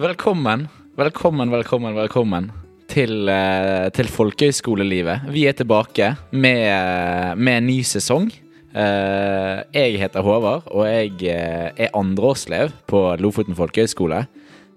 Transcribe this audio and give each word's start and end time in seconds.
Velkommen, 0.00 0.68
velkommen, 0.96 1.48
velkommen, 1.50 1.94
velkommen 1.96 2.50
til, 2.88 3.28
eh, 3.28 3.88
til 3.88 4.04
folkehøyskolelivet. 4.04 5.32
Vi 5.32 5.46
er 5.46 5.52
tilbake 5.52 6.16
med, 6.32 6.68
eh, 6.68 7.34
med 7.36 7.56
en 7.56 7.66
ny 7.66 7.80
sesong. 7.80 8.30
Eh, 8.74 9.62
jeg 9.72 9.98
heter 9.98 10.20
Håvard, 10.20 10.62
og 10.66 10.84
jeg 10.84 11.22
er 11.78 11.88
andreårslev 11.94 12.72
på 12.86 13.16
Lofoten 13.18 13.54
folkehøgskole. 13.56 14.26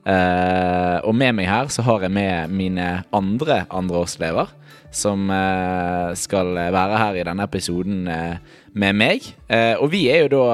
Eh, 0.03 0.97
og 1.07 1.15
med 1.15 1.37
meg 1.37 1.47
her 1.47 1.69
så 1.71 1.83
har 1.87 2.03
jeg 2.03 2.11
med 2.11 2.51
mine 2.51 2.87
andre 3.15 3.63
andreårselever, 3.71 4.51
som 4.93 5.31
eh, 5.31 6.11
skal 6.19 6.51
være 6.75 6.99
her 6.99 7.19
i 7.19 7.25
denne 7.29 7.47
episoden 7.47 8.03
eh, 8.11 8.35
med 8.75 8.99
meg. 8.99 9.31
Og 9.79 9.87
vi 9.93 10.07
er 10.11 10.25
jo 10.25 10.31
da 10.33 10.45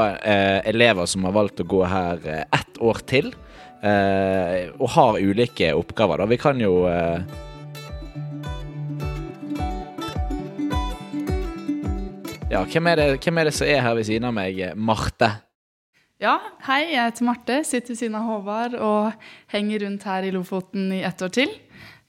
elever 0.67 1.07
som 1.07 1.23
har 1.23 1.35
valgt 1.37 1.63
å 1.63 1.69
gå 1.69 1.85
her 1.87 2.25
ett 2.43 2.81
år 2.83 2.99
til. 3.07 3.31
og 3.79 4.89
har 4.91 5.19
ulike 5.23 5.71
oppgaver. 5.71 6.19
Da. 6.19 6.25
Vi 6.27 6.37
kan 6.37 6.59
jo 6.59 6.83
Ja, 12.49 12.65
hvem 12.65 12.87
er, 12.87 12.95
det, 12.95 13.23
hvem 13.23 13.37
er 13.37 13.47
det 13.47 13.53
som 13.53 13.67
er 13.69 13.79
her 13.85 13.95
ved 13.95 14.03
siden 14.09 14.27
av 14.27 14.33
meg? 14.35 14.59
Marte. 14.75 15.48
Ja, 16.19 16.33
hei, 16.67 16.89
jeg 16.91 16.99
heter 17.13 17.23
Marte, 17.29 17.57
sitter 17.63 17.93
ved 17.93 17.99
siden 18.01 18.17
av 18.19 18.25
Håvard 18.27 18.73
og 18.83 19.27
henger 19.53 19.85
rundt 19.85 20.03
her 20.03 20.25
i 20.27 20.31
Lofoten 20.35 20.89
i 20.91 21.01
ett 21.07 21.21
år 21.23 21.31
til. 21.37 21.53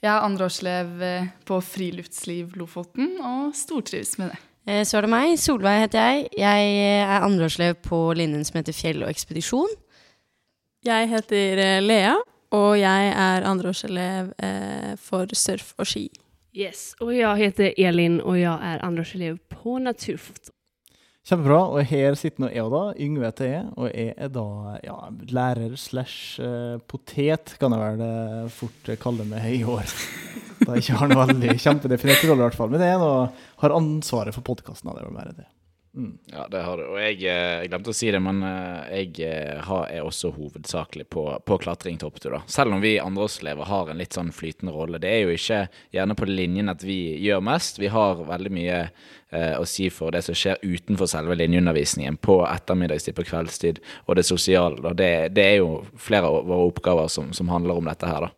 Jeg 0.03 0.11
er 0.11 0.25
andreårselev 0.27 1.03
eh, 1.05 1.29
på 1.47 1.61
Friluftsliv 1.63 2.57
Lofoten 2.59 3.13
og 3.21 3.53
stortrives 3.55 4.17
med 4.19 4.33
det. 4.33 4.41
Eh, 4.67 4.83
Så 4.89 4.99
er 4.99 5.07
det 5.07 5.13
meg. 5.13 5.37
Solveig 5.39 5.85
heter 5.85 6.03
jeg. 6.09 6.27
Jeg 6.41 6.73
er 7.05 7.23
andreårselev 7.29 7.79
på 7.87 8.01
linjen 8.19 8.43
som 8.49 8.59
heter 8.59 8.75
Fjell 8.75 9.05
og 9.05 9.13
ekspedisjon. 9.13 9.77
Jeg 10.89 11.11
heter 11.13 11.63
eh, 11.63 11.79
Lea, 11.85 12.17
og 12.57 12.71
jeg 12.81 13.11
er 13.15 13.47
andreårselev 13.47 14.33
eh, 14.43 14.95
for 14.99 15.31
surf 15.39 15.75
og 15.79 15.87
ski. 15.87 16.09
Yes, 16.57 16.97
og 16.99 17.13
jeg 17.15 17.45
heter 17.45 17.77
Elin, 17.79 18.19
og 18.27 18.41
jeg 18.41 18.73
er 18.73 18.83
andreårselev 18.83 19.39
på 19.55 19.79
Naturfoto. 19.85 20.51
Kjempebra. 21.29 21.61
Og 21.75 21.85
her 21.91 22.17
sitter 22.19 22.45
nå 22.45 22.51
jeg 22.55 22.73
da, 22.73 22.83
Yngve 23.05 23.29
heter 23.29 23.51
jeg, 23.51 23.63
og 23.77 23.91
jeg 23.91 24.15
er 24.17 24.33
da 24.35 24.47
ja, 24.87 24.97
lærer 25.37 25.77
slash 25.81 26.41
eh, 26.45 26.81
potet, 26.91 27.55
kan 27.61 27.77
jeg 27.77 27.85
vel 27.85 28.05
eh, 28.07 28.51
fort 28.55 28.93
kalle 29.03 29.29
meg 29.29 29.47
i 29.53 29.63
år. 29.69 29.97
Da 30.61 30.75
jeg 30.77 30.87
ikke 30.87 31.01
har 31.03 31.13
noe 31.13 31.31
veldig 31.31 31.57
kjempedefinert 31.61 32.27
rolle, 32.27 32.43
i 32.43 32.47
hvert 32.49 32.59
fall. 32.59 32.73
Men 32.73 32.85
jeg 32.85 33.01
nå, 33.01 33.15
har 33.65 33.77
ansvaret 33.77 34.37
for 34.37 34.47
podkasten. 34.47 34.93
Det 34.93 35.07
vel 35.07 35.17
bare 35.17 35.37
det. 35.37 35.49
Mm. 35.97 36.19
Ja, 36.27 36.49
det 36.51 36.63
har 36.63 36.77
du. 36.77 36.85
Og 36.87 36.99
jeg, 37.01 37.17
eh, 37.27 37.65
jeg 37.65 37.71
glemte 37.73 37.91
å 37.91 37.97
si 37.97 38.11
det, 38.15 38.21
men 38.23 38.45
eh, 38.47 39.01
jeg 39.01 39.25
eh, 39.27 39.59
har, 39.67 39.89
er 39.91 40.07
også 40.07 40.31
hovedsakelig 40.37 41.09
på, 41.11 41.25
på 41.47 41.59
klatring 41.65 41.99
til 41.99 42.13
da. 42.31 42.43
Selv 42.47 42.77
om 42.77 42.83
vi 42.85 42.95
andreårselever 43.03 43.67
har 43.67 43.91
en 43.91 43.99
litt 43.99 44.15
sånn 44.15 44.31
flytende 44.35 44.75
rolle. 44.75 45.01
Det 45.03 45.11
er 45.11 45.25
jo 45.25 45.35
ikke 45.35 45.65
gjerne 45.97 46.17
på 46.19 46.31
linjen 46.31 46.71
at 46.71 46.85
vi 46.87 47.01
gjør 47.25 47.43
mest. 47.43 47.83
Vi 47.83 47.91
har 47.91 48.23
veldig 48.29 48.55
mye 48.55 48.79
eh, 48.87 49.55
å 49.59 49.67
si 49.67 49.89
for 49.91 50.15
det 50.15 50.23
som 50.27 50.39
skjer 50.39 50.63
utenfor 50.63 51.11
selve 51.11 51.35
linjeundervisningen. 51.41 52.21
På 52.23 52.45
ettermiddagstid, 52.47 53.19
på 53.19 53.27
kveldstid 53.27 53.83
og 54.07 54.21
det 54.21 54.29
sosiale. 54.31 54.95
Det, 54.95 55.13
det 55.35 55.49
er 55.49 55.57
jo 55.59 55.81
flere 55.99 56.31
av 56.31 56.45
våre 56.47 56.71
oppgaver 56.71 57.11
som, 57.11 57.35
som 57.35 57.51
handler 57.51 57.83
om 57.83 57.91
dette 57.91 58.07
her, 58.07 58.29
da. 58.29 58.35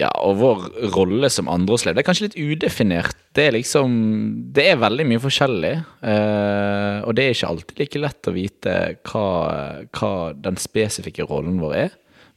Ja, 0.00 0.08
og 0.24 0.38
vår 0.40 0.62
rolle 0.94 1.28
som 1.30 1.50
andreårselev, 1.52 1.98
er 2.00 2.06
kanskje 2.06 2.30
litt 2.30 2.38
udefinert. 2.40 3.16
Det 3.36 3.48
er 3.48 3.56
liksom 3.58 3.92
Det 4.56 4.64
er 4.70 4.80
veldig 4.80 5.04
mye 5.06 5.22
forskjellig. 5.22 5.74
eh, 6.02 6.98
og 7.04 7.14
det 7.14 7.24
er 7.24 7.34
ikke 7.36 7.50
alltid 7.52 7.78
like 7.78 8.00
lett 8.00 8.28
å 8.28 8.34
vite 8.34 8.76
hva, 9.04 9.26
hva 9.92 10.12
den 10.34 10.56
spesifikke 10.56 11.28
rollen 11.28 11.60
vår 11.60 11.74
er. 11.76 11.90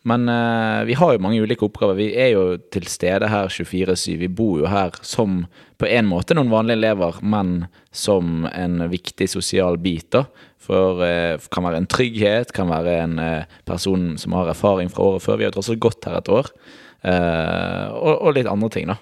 Men 0.06 0.30
eh, 0.30 0.84
vi 0.86 0.94
har 0.94 1.16
jo 1.16 1.22
mange 1.24 1.42
ulike 1.42 1.66
oppgaver. 1.66 1.98
Vi 1.98 2.12
er 2.14 2.36
jo 2.36 2.44
til 2.72 2.86
stede 2.92 3.30
her 3.32 3.50
24-7. 3.50 4.20
Vi 4.22 4.30
bor 4.30 4.60
jo 4.62 4.70
her 4.70 4.94
som 5.02 5.46
på 5.82 5.90
en 5.90 6.06
måte 6.06 6.36
noen 6.38 6.52
vanlige 6.54 6.78
elever, 6.78 7.18
men 7.26 7.66
som 7.92 8.46
en 8.52 8.86
viktig 8.92 9.28
sosial 9.32 9.80
bit. 9.82 10.12
da. 10.14 10.28
For 10.62 11.02
eh, 11.06 11.42
kan 11.50 11.66
være 11.66 11.82
en 11.82 11.90
trygghet, 11.90 12.54
kan 12.54 12.70
være 12.70 12.98
en 13.02 13.20
eh, 13.20 13.60
person 13.66 14.14
som 14.22 14.38
har 14.38 14.54
erfaring 14.54 14.94
fra 14.94 15.10
året 15.10 15.26
før. 15.26 15.42
Vi 15.42 15.50
har 15.50 15.56
tross 15.56 15.72
alt 15.74 15.82
gått 15.82 16.06
her 16.06 16.20
et 16.20 16.30
år. 16.30 16.54
Eh, 17.06 17.88
og, 17.94 18.14
og 18.18 18.38
litt 18.38 18.50
andre 18.50 18.72
ting, 18.74 18.90
da. 18.90 18.98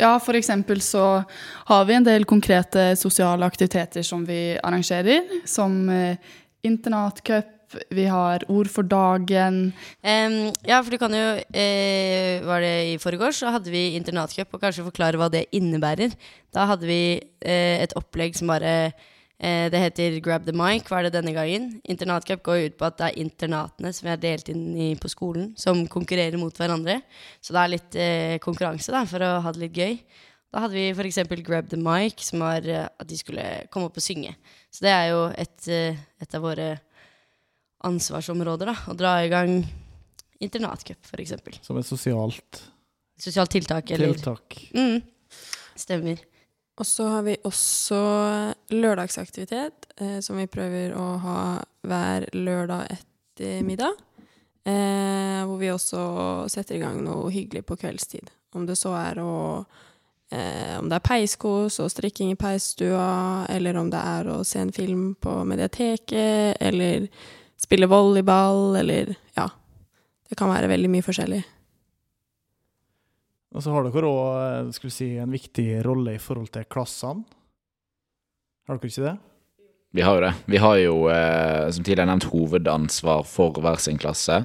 Ja, 0.00 0.14
eksempel 0.38 0.80
så 0.80 1.22
har 1.68 1.86
vi 1.88 1.96
en 1.98 2.06
del 2.06 2.24
konkrete 2.28 2.94
sosiale 2.96 3.44
aktiviteter 3.44 4.04
som 4.06 4.22
vi 4.24 4.56
arrangerer, 4.56 5.26
som 5.44 5.82
eh, 5.92 6.16
internatcup, 6.64 7.56
vi 7.94 8.06
har 8.10 8.42
Ord 8.50 8.66
for 8.66 8.82
dagen. 8.82 9.60
Um, 10.02 10.38
ja, 10.66 10.80
for 10.82 10.90
du 10.90 10.98
kan 10.98 11.12
jo 11.14 11.26
eh, 11.38 12.42
Var 12.42 12.64
det 12.64 12.72
i 12.88 12.96
forgårs, 12.98 13.38
så 13.44 13.52
hadde 13.54 13.70
vi 13.70 13.94
internatcup, 13.94 14.48
og 14.56 14.64
kanskje 14.64 14.88
forklare 14.88 15.20
hva 15.20 15.28
det 15.30 15.44
innebærer. 15.54 16.16
Da 16.50 16.66
hadde 16.72 16.88
vi 16.90 17.20
eh, 17.20 17.78
et 17.84 17.94
opplegg 17.98 18.34
som 18.38 18.50
bare 18.50 18.90
Det 19.40 19.78
heter 19.80 20.18
Grab 20.20 20.44
the 20.44 20.52
mic, 20.52 20.84
hva 20.84 20.98
er 20.98 21.06
det 21.06 21.14
denne 21.14 21.32
gangen? 21.32 21.70
Internatcup 21.88 22.42
går 22.44 22.66
ut 22.66 22.74
på 22.76 22.84
at 22.84 22.98
det 22.98 23.06
er 23.06 23.20
internatene 23.22 23.92
som 23.96 24.04
vi 24.04 24.10
har 24.12 24.20
delt 24.20 24.50
inn 24.52 24.66
i 24.76 24.88
på 25.00 25.08
skolen, 25.08 25.54
som 25.56 25.80
konkurrerer 25.88 26.36
mot 26.36 26.52
hverandre. 26.52 26.98
Så 27.40 27.56
det 27.56 27.62
er 27.62 27.72
litt 27.72 27.96
eh, 27.96 28.34
konkurranse, 28.44 28.92
da, 28.92 29.00
for 29.08 29.24
å 29.24 29.30
ha 29.40 29.54
det 29.56 29.62
litt 29.62 29.80
gøy. 29.80 29.96
Da 30.50 30.64
hadde 30.64 30.74
vi 30.74 30.90
f.eks. 30.90 31.22
Grab 31.46 31.70
the 31.70 31.78
mic, 31.80 32.20
som 32.26 32.42
var 32.44 32.66
eh, 32.68 32.84
at 32.84 33.08
de 33.08 33.16
skulle 33.16 33.44
komme 33.72 33.88
opp 33.88 33.96
og 34.00 34.04
synge. 34.04 34.34
Så 34.68 34.84
det 34.84 34.92
er 34.92 35.06
jo 35.12 35.22
et, 35.32 35.58
eh, 35.70 36.00
et 36.20 36.36
av 36.36 36.44
våre 36.44 36.72
ansvarsområder, 37.86 38.74
da. 38.74 38.76
Å 38.90 38.96
dra 38.98 39.14
i 39.22 39.30
gang 39.32 39.62
internatcup, 40.42 41.00
f.eks. 41.06 41.38
Som 41.64 41.80
et 41.80 41.88
sosialt 41.88 42.66
Sosialt 43.20 43.52
tiltak, 43.52 43.90
eller 43.92 44.14
tiltak. 44.16 44.56
Mm. 44.72 45.02
Stemmer. 45.76 46.22
Og 46.80 46.86
så 46.88 47.06
har 47.12 47.24
vi 47.26 47.36
også 47.44 48.00
lørdagsaktivitet, 48.72 49.90
eh, 50.00 50.20
som 50.24 50.38
vi 50.40 50.48
prøver 50.48 50.94
å 50.96 51.18
ha 51.20 51.40
hver 51.84 52.24
lørdag 52.32 52.94
ettermiddag. 52.94 53.98
Eh, 54.64 55.40
hvor 55.44 55.60
vi 55.60 55.68
også 55.72 56.00
setter 56.52 56.78
i 56.78 56.80
gang 56.80 57.02
noe 57.04 57.28
hyggelig 57.32 57.66
på 57.68 57.76
kveldstid. 57.80 58.32
Om 58.56 58.64
det 58.68 58.78
så 58.80 58.94
er 58.96 59.20
å 59.20 59.32
eh, 60.32 60.78
Om 60.78 60.88
det 60.88 60.96
er 60.96 61.04
peiskos 61.04 61.80
og 61.80 61.90
strikking 61.92 62.32
i 62.32 62.40
peisstua, 62.40 63.46
eller 63.48 63.76
om 63.76 63.90
det 63.90 64.00
er 64.00 64.32
å 64.32 64.40
se 64.44 64.60
en 64.60 64.72
film 64.72 65.14
på 65.20 65.44
mediateket, 65.44 66.56
eller 66.60 67.08
spille 67.60 67.88
volleyball, 67.90 68.76
eller 68.80 69.16
Ja. 69.36 69.50
Det 70.30 70.36
kan 70.38 70.48
være 70.48 70.68
veldig 70.70 70.88
mye 70.88 71.02
forskjellig. 71.02 71.44
Og 73.50 73.64
så 73.64 73.72
har 73.74 73.86
dere 73.86 74.10
òg 74.10 74.70
si, 74.92 75.16
en 75.18 75.32
viktig 75.34 75.80
rolle 75.86 76.14
i 76.14 76.22
forhold 76.22 76.52
til 76.54 76.68
klassene. 76.70 77.24
Har 78.68 78.78
dere 78.78 78.92
ikke 78.92 79.08
det? 79.08 79.16
Vi 79.90 80.04
har 80.06 80.18
jo 80.18 80.22
det. 80.22 80.34
Vi 80.46 80.60
har 80.62 80.76
jo, 80.78 80.96
eh, 81.10 81.70
som 81.74 81.82
tidligere 81.82 82.06
nevnt, 82.12 82.28
hovedansvar 82.30 83.24
for 83.26 83.58
hver 83.58 83.80
sin 83.82 83.98
klasse. 83.98 84.44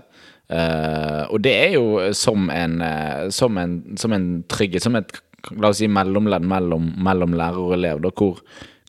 Eh, 0.49 1.23
og 1.29 1.41
det 1.45 1.53
er 1.53 1.75
jo 1.77 2.13
som 2.13 2.49
en, 2.49 2.81
eh, 2.81 3.29
som 3.29 3.57
en, 3.57 3.97
som 3.97 4.13
en 4.13 4.43
trygghet, 4.49 4.81
som 4.81 4.95
et 4.95 5.21
la 5.53 5.69
oss 5.69 5.81
si 5.81 5.89
mellomledd 5.91 6.45
mellom, 6.49 6.87
mellom 7.05 7.35
lærer 7.37 7.61
og 7.61 7.75
elev, 7.77 8.01
da, 8.01 8.09
hvor, 8.09 8.39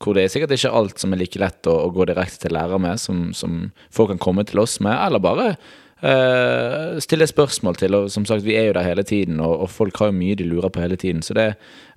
hvor 0.03 0.16
det 0.16 0.25
er 0.25 0.33
sikkert 0.33 0.54
ikke 0.56 0.72
alt 0.78 1.03
som 1.03 1.12
er 1.12 1.21
like 1.21 1.41
lett 1.41 1.69
å, 1.69 1.75
å 1.87 1.93
gå 1.94 2.06
direkte 2.09 2.47
til 2.47 2.56
lærer 2.56 2.81
med, 2.81 3.00
som, 3.03 3.28
som 3.37 3.66
folk 3.93 4.15
kan 4.15 4.22
komme 4.22 4.47
til 4.48 4.62
oss 4.65 4.78
med, 4.84 4.94
eller 4.97 5.22
bare 5.22 5.50
eh, 6.03 6.99
stille 7.03 7.27
spørsmål 7.29 7.79
til. 7.81 7.97
Og 7.99 8.11
som 8.12 8.27
sagt, 8.29 8.45
vi 8.45 8.57
er 8.59 8.69
jo 8.69 8.77
der 8.77 8.87
hele 8.87 9.05
tiden, 9.07 9.41
og, 9.41 9.65
og 9.65 9.71
folk 9.73 9.99
har 10.01 10.11
jo 10.11 10.19
mye 10.19 10.37
de 10.39 10.47
lurer 10.49 10.73
på 10.73 10.83
hele 10.83 10.99
tiden. 11.01 11.23
Så 11.23 11.37
det, 11.37 11.47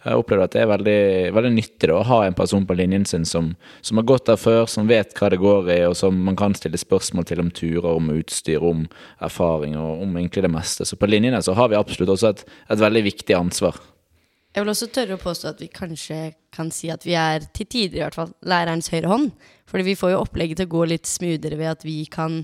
jeg 0.05 0.21
opplever 0.21 0.45
at 0.45 0.55
det 0.55 0.63
er 0.63 0.71
veldig, 0.71 1.01
veldig 1.35 1.53
nyttig 1.55 1.91
da, 1.91 1.99
å 1.99 2.07
ha 2.07 2.21
en 2.25 2.37
person 2.37 2.65
på 2.67 2.77
linjen 2.79 3.05
sin 3.09 3.27
som, 3.27 3.53
som 3.81 3.99
har 3.99 4.07
gått 4.09 4.29
der 4.31 4.39
før, 4.39 4.65
som 4.71 4.89
vet 4.89 5.13
hva 5.17 5.31
det 5.33 5.41
går 5.41 5.71
i, 5.75 5.79
og 5.89 5.97
som 5.99 6.17
man 6.29 6.39
kan 6.39 6.55
stille 6.57 6.79
spørsmål 6.79 7.27
til 7.29 7.43
om 7.43 7.51
turer, 7.51 7.91
om 7.91 8.11
utstyr, 8.15 8.63
om 8.63 8.87
erfaring 9.25 9.77
og 9.79 10.03
om 10.05 10.17
egentlig 10.17 10.45
det 10.47 10.53
meste. 10.53 10.87
Så 10.87 10.99
på 10.99 11.09
linjene 11.09 11.41
så 11.43 11.57
har 11.57 11.71
vi 11.71 11.79
absolutt 11.79 12.15
også 12.15 12.33
et, 12.33 12.45
et 12.69 12.83
veldig 12.83 13.07
viktig 13.11 13.37
ansvar. 13.37 13.79
Jeg 14.55 14.63
vil 14.63 14.71
også 14.71 14.87
tørre 14.89 15.15
å 15.15 15.21
påstå 15.21 15.51
at 15.51 15.59
vi 15.61 15.67
kanskje 15.69 16.15
kan 16.55 16.71
si 16.73 16.89
at 16.89 17.03
vi 17.05 17.13
er, 17.19 17.43
til 17.53 17.67
tider 17.69 17.99
i 17.99 18.01
hvert 18.01 18.17
fall, 18.17 18.31
lærerens 18.49 18.89
høyre 18.89 19.11
hånd. 19.11 19.27
Fordi 19.69 19.85
vi 19.85 19.97
får 19.99 20.15
jo 20.15 20.21
opplegget 20.23 20.57
til 20.57 20.69
å 20.69 20.73
gå 20.73 20.87
litt 20.89 21.05
smoothere 21.05 21.59
ved 21.59 21.69
at 21.75 21.85
vi 21.85 21.99
kan 22.09 22.41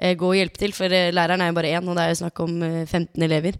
gå 0.00 0.32
og 0.32 0.38
hjelpe 0.38 0.60
til. 0.60 0.74
For 0.76 0.92
eh, 0.92 1.12
læreren 1.14 1.44
er 1.44 1.50
jo 1.50 1.58
bare 1.58 1.72
én, 1.76 1.88
og 1.88 1.96
det 1.98 2.04
er 2.04 2.12
jo 2.14 2.20
snakk 2.22 2.42
om 2.44 2.62
eh, 2.66 2.86
15 2.86 3.26
elever. 3.26 3.58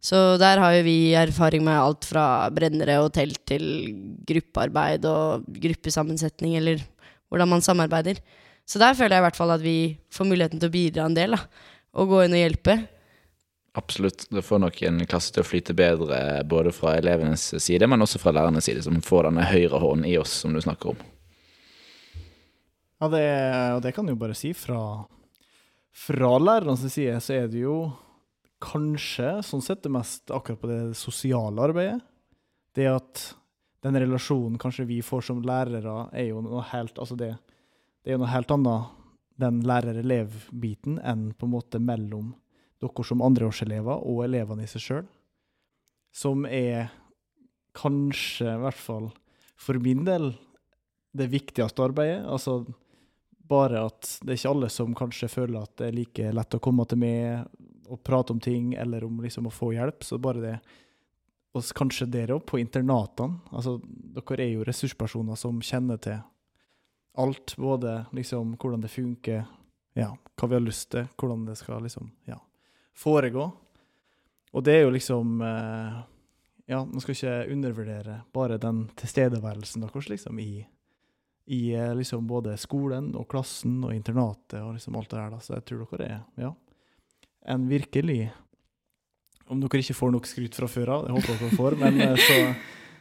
Så 0.00 0.38
der 0.40 0.62
har 0.62 0.76
jo 0.78 0.84
vi 0.86 1.12
erfaring 1.18 1.64
med 1.66 1.76
alt 1.76 2.06
fra 2.08 2.24
brennere 2.56 3.00
og 3.04 3.12
telt 3.12 3.42
til 3.48 3.64
gruppearbeid 4.28 5.04
og 5.10 5.44
gruppesammensetning, 5.60 6.56
eller 6.56 6.80
hvordan 7.28 7.52
man 7.52 7.64
samarbeider. 7.64 8.22
Så 8.64 8.80
der 8.80 8.96
føler 8.96 9.16
jeg 9.18 9.24
i 9.24 9.26
hvert 9.26 9.36
fall 9.36 9.52
at 9.52 9.64
vi 9.64 9.98
får 10.14 10.30
muligheten 10.30 10.62
til 10.62 10.70
å 10.70 10.76
bidra 10.78 11.04
en 11.10 11.18
del, 11.18 11.36
da. 11.36 11.68
Og 12.00 12.14
gå 12.14 12.24
inn 12.24 12.38
og 12.38 12.42
hjelpe. 12.44 12.78
Absolutt. 13.78 14.24
Det 14.30 14.42
får 14.46 14.62
nok 14.62 14.80
en 14.86 15.04
klasse 15.10 15.34
til 15.34 15.44
å 15.44 15.46
flyte 15.46 15.76
bedre 15.78 16.18
både 16.48 16.72
fra 16.74 16.96
elevenes 16.98 17.50
side, 17.62 17.86
men 17.90 18.02
også 18.02 18.22
fra 18.22 18.32
lærernes 18.34 18.66
side, 18.66 18.82
som 18.86 18.98
får 19.04 19.28
denne 19.28 19.46
høyre 19.50 19.78
hånden 19.82 20.08
i 20.10 20.16
oss 20.18 20.40
som 20.42 20.54
du 20.54 20.62
snakker 20.62 20.94
om. 20.94 21.04
Ja, 23.00 23.08
det, 23.08 23.24
og 23.76 23.82
det 23.84 23.94
kan 23.96 24.06
du 24.06 24.12
jo 24.12 24.20
bare 24.20 24.36
si. 24.36 24.52
Fra, 24.56 24.80
fra 25.90 26.36
lærernes 26.38 26.86
side 26.92 27.18
så 27.22 27.36
er 27.36 27.50
det 27.50 27.64
jo 27.64 27.90
kanskje 28.60 29.40
sånn 29.46 29.64
sett 29.64 29.82
det 29.84 29.92
mest 29.92 30.30
akkurat 30.32 30.60
på 30.60 30.70
det 30.70 30.80
sosiale 30.98 31.64
arbeidet. 31.64 32.00
Det 32.76 32.86
at 32.90 33.22
den 33.84 33.96
relasjonen 33.98 34.58
kanskje 34.60 34.86
vi 34.88 35.00
får 35.02 35.24
som 35.30 35.40
lærere, 35.42 36.10
er 36.12 36.30
jo 36.30 36.42
noe 36.44 36.62
helt 36.70 36.98
Altså 37.00 37.16
det, 37.18 37.32
det 38.04 38.12
er 38.12 38.20
noe 38.20 38.30
helt 38.30 38.52
annet, 38.52 38.90
den 39.40 39.62
lærer-elev-biten, 39.64 40.98
enn 41.00 41.30
på 41.32 41.48
en 41.48 41.54
måte 41.54 41.80
mellom 41.80 42.34
dere 42.80 43.04
som 43.04 43.24
andreårselever 43.24 44.04
og 44.04 44.24
elevene 44.26 44.66
i 44.66 44.70
seg 44.70 44.84
sjøl. 44.84 45.08
Som 46.12 46.44
er 46.44 46.90
kanskje, 47.76 48.52
i 48.52 48.62
hvert 48.66 48.80
fall 48.80 49.08
for 49.60 49.80
min 49.80 50.04
del, 50.04 50.32
det 51.16 51.30
viktigste 51.32 51.84
arbeidet. 51.84 52.22
Altså 52.28 52.64
bare 53.50 53.82
at 53.88 54.06
det 54.22 54.32
er 54.32 54.38
ikke 54.38 54.52
alle 54.54 54.70
som 54.72 54.94
kanskje 54.96 55.28
føler 55.30 55.64
at 55.64 55.74
det 55.80 55.88
er 55.88 55.96
like 55.96 56.32
lett 56.36 56.56
å 56.56 56.62
komme 56.62 56.86
til 56.88 57.00
meg 57.02 57.48
og 57.90 58.02
prate 58.06 58.32
om 58.32 58.40
ting, 58.40 58.74
eller 58.78 59.04
om 59.04 59.18
liksom 59.22 59.48
å 59.50 59.54
få 59.54 59.72
hjelp. 59.74 60.04
Så 60.06 60.20
bare 60.22 60.44
det 60.44 60.58
Og 61.50 61.64
kanskje 61.74 62.06
dere 62.06 62.36
òg, 62.36 62.44
på 62.46 62.60
internatene. 62.62 63.40
Altså, 63.50 63.80
dere 63.82 64.44
er 64.44 64.52
jo 64.52 64.62
ressurspersoner 64.62 65.34
som 65.34 65.56
kjenner 65.58 65.98
til 65.98 66.20
alt. 67.18 67.56
Både 67.58 68.04
liksom 68.14 68.52
hvordan 68.54 68.84
det 68.84 68.92
funker, 68.92 69.48
ja, 69.98 70.12
hva 70.14 70.48
vi 70.48 70.54
har 70.54 70.62
lyst 70.62 70.92
til, 70.94 71.08
hvordan 71.18 71.42
det 71.48 71.56
skal 71.58 71.82
liksom, 71.82 72.12
ja, 72.30 72.38
foregå. 72.94 73.48
Og 74.52 74.64
det 74.64 74.76
er 74.76 74.84
jo 74.84 74.94
liksom 74.94 75.42
eh, 75.42 75.98
Ja, 76.70 76.84
man 76.84 77.02
skal 77.02 77.16
ikke 77.16 77.50
undervurdere 77.50 78.20
bare 78.32 78.60
den 78.62 78.84
tilstedeværelsen 78.94 79.82
deres 79.82 80.08
liksom 80.08 80.38
i 80.38 80.52
i 81.46 81.74
eh, 81.74 81.94
liksom 81.98 82.26
både 82.28 82.56
skolen 82.60 83.12
og 83.18 83.28
klassen 83.30 83.80
og 83.84 83.94
internatet 83.94 84.60
og 84.62 84.74
liksom 84.76 84.98
alt 84.98 85.10
det 85.10 85.18
der. 85.18 85.30
Da. 85.34 85.40
Så 85.44 85.56
jeg 85.56 85.66
tror 85.70 85.96
dere 85.96 86.10
er 86.10 86.44
ja, 86.46 86.52
en 87.54 87.66
virkelig 87.70 88.22
Om 89.50 89.58
dere 89.58 89.80
ikke 89.82 89.96
får 89.98 90.12
nok 90.14 90.28
skryt 90.30 90.54
fra 90.54 90.68
før 90.70 90.92
av, 90.94 91.06
det 91.06 91.14
håper 91.16 91.40
dere 91.40 91.56
får, 91.58 91.74
men 91.80 91.96
eh, 92.04 92.20
så 92.22 92.36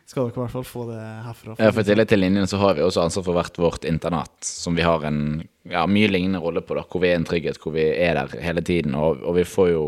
skal 0.09 0.25
dere 0.25 0.33
i 0.33 0.41
hvert 0.41 0.53
fall 0.56 0.65
få 0.65 0.88
det 0.89 1.01
herfra. 1.27 1.56
Ja, 1.62 1.69
for 1.69 1.83
I 1.83 1.89
tillegg 1.91 2.09
til 2.09 2.24
linjene 2.24 2.50
så 2.50 2.57
har 2.57 2.74
vi 2.74 2.81
også 2.81 3.03
ansvar 3.03 3.25
for 3.27 3.38
hvert 3.38 3.59
vårt 3.62 3.86
internat, 3.86 4.33
som 4.41 4.74
vi 4.74 4.81
har 4.81 5.06
en 5.06 5.44
ja, 5.69 5.83
mye 5.86 6.09
lignende 6.09 6.41
rolle 6.41 6.63
på. 6.65 6.74
da, 6.74 6.81
Hvor 6.89 7.03
vi 7.03 7.12
er 7.12 7.19
en 7.19 7.27
trygghet, 7.30 7.59
hvor 7.62 7.75
vi 7.75 7.86
er 7.94 8.18
der 8.18 8.33
hele 8.41 8.63
tiden. 8.65 8.97
Og, 8.97 9.21
og 9.21 9.38
vi 9.38 9.45
får 9.45 9.69
jo 9.75 9.83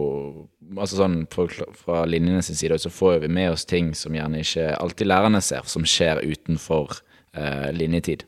altså 0.77 1.01
sånn 1.01 1.17
Fra 1.33 2.03
linjenes 2.05 2.51
side 2.53 2.77
så 2.79 2.91
får 2.93 3.23
vi 3.25 3.31
med 3.33 3.51
oss 3.55 3.65
ting 3.65 3.95
som 3.97 4.13
gjerne 4.15 4.43
ikke 4.45 4.69
alltid 4.77 5.09
lærerne 5.09 5.41
ser, 5.41 5.65
som 5.65 5.87
skjer 5.87 6.21
utenfor 6.21 7.01
eh, 7.33 7.71
linjetid. 7.73 8.27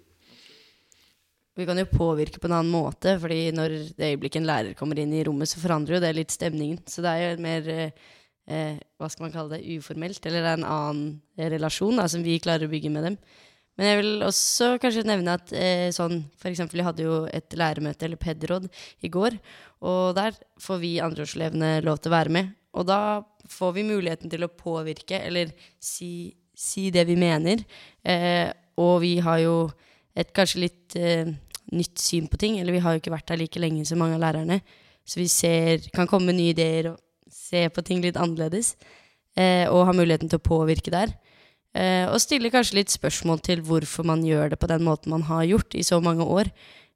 Vi 1.54 1.68
kan 1.70 1.78
jo 1.78 1.86
påvirke 1.86 2.42
på 2.42 2.50
en 2.50 2.56
annen 2.58 2.74
måte, 2.74 3.14
fordi 3.22 3.52
når 3.54 3.76
det 3.94 4.10
øyeblikket 4.16 4.42
en 4.42 4.50
lærer 4.50 4.78
kommer 4.78 4.98
inn 5.00 5.14
i 5.14 5.22
rommet, 5.28 5.52
så 5.52 5.62
forandrer 5.62 6.00
jo 6.00 6.04
det 6.04 6.14
litt 6.18 6.34
stemningen. 6.34 6.80
Så 6.90 7.06
det 7.06 7.14
er 7.14 7.24
jo 7.28 7.44
mer 7.46 7.70
eh, 7.78 8.80
hva 8.98 9.10
skal 9.12 9.28
man 9.28 9.36
kalle 9.36 9.60
det, 9.60 9.78
uformelt, 9.78 10.26
eller 10.26 10.42
det 10.42 10.54
er 10.54 10.62
en 10.62 10.70
annen 10.70 11.52
relasjon 11.54 12.02
da, 12.02 12.08
som 12.10 12.26
vi 12.26 12.40
klarer 12.42 12.66
å 12.66 12.74
bygge 12.74 12.94
med 12.94 13.06
dem. 13.10 13.20
Men 13.78 13.90
jeg 13.90 14.00
vil 14.02 14.26
også 14.26 14.72
kanskje 14.82 15.06
nevne 15.10 15.38
at 15.38 15.54
eh, 15.58 15.88
sånn, 15.94 16.20
eksempel, 16.46 16.82
vi 16.82 16.88
hadde 16.88 17.06
jo 17.06 17.22
et 17.30 17.56
læremøte, 17.58 18.06
eller 18.06 18.22
PED-råd, 18.22 18.68
i 19.06 19.14
går. 19.14 19.38
Og 19.86 20.18
der 20.18 20.38
får 20.62 20.82
vi 20.82 20.98
andreårselevene 21.06 21.80
lov 21.86 22.02
til 22.02 22.14
å 22.14 22.18
være 22.18 22.34
med. 22.34 22.52
Og 22.78 22.90
da 22.90 23.00
får 23.50 23.78
vi 23.78 23.88
muligheten 23.88 24.34
til 24.34 24.46
å 24.46 24.54
påvirke, 24.54 25.22
eller 25.22 25.54
si, 25.82 26.34
si 26.58 26.90
det 26.94 27.06
vi 27.10 27.18
mener. 27.18 27.66
Eh, 28.06 28.50
og 28.82 29.02
vi 29.06 29.16
har 29.22 29.42
jo 29.42 29.58
et 30.16 30.34
kanskje 30.36 30.66
litt 30.66 30.98
eh, 31.00 31.32
nytt 31.74 32.02
syn 32.02 32.30
på 32.30 32.40
ting. 32.42 32.60
Eller 32.60 32.76
vi 32.76 32.82
har 32.84 32.96
jo 32.96 33.02
ikke 33.02 33.14
vært 33.16 33.32
der 33.32 33.42
like 33.42 33.62
lenge 33.62 33.86
som 33.90 34.02
mange 34.02 34.18
av 34.20 34.24
lærerne. 34.26 34.62
Så 35.04 35.20
vi 35.20 35.28
ser, 35.32 35.84
kan 35.96 36.08
komme 36.08 36.32
med 36.32 36.40
nye 36.40 36.54
ideer 36.54 36.94
og 36.94 37.00
se 37.34 37.66
på 37.74 37.84
ting 37.86 38.04
litt 38.04 38.20
annerledes. 38.20 38.76
Eh, 39.36 39.66
og 39.70 39.88
ha 39.90 39.96
muligheten 39.96 40.30
til 40.32 40.40
å 40.40 40.46
påvirke 40.46 40.94
der. 40.94 41.16
Eh, 41.74 42.06
og 42.06 42.22
stille 42.22 42.54
kanskje 42.54 42.78
litt 42.78 42.94
spørsmål 42.94 43.42
til 43.42 43.64
hvorfor 43.66 44.06
man 44.06 44.22
gjør 44.26 44.54
det 44.54 44.60
på 44.62 44.70
den 44.70 44.86
måten 44.86 45.14
man 45.16 45.26
har 45.26 45.48
gjort 45.50 45.74
i 45.74 45.86
så 45.86 45.98
mange 46.04 46.26
år. 46.26 46.52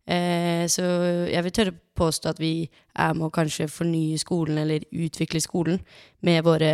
Eh, 0.08 0.64
så 0.70 0.84
jeg 1.28 1.44
vil 1.44 1.56
tørre 1.56 1.74
påstå 1.98 2.30
at 2.32 2.40
vi 2.40 2.70
er 2.96 3.16
med 3.18 3.28
å 3.28 3.34
kanskje 3.34 3.68
fornye 3.72 4.20
skolen, 4.22 4.62
eller 4.62 4.86
utvikle 4.94 5.42
skolen, 5.44 5.82
med 6.22 6.46
våre 6.46 6.72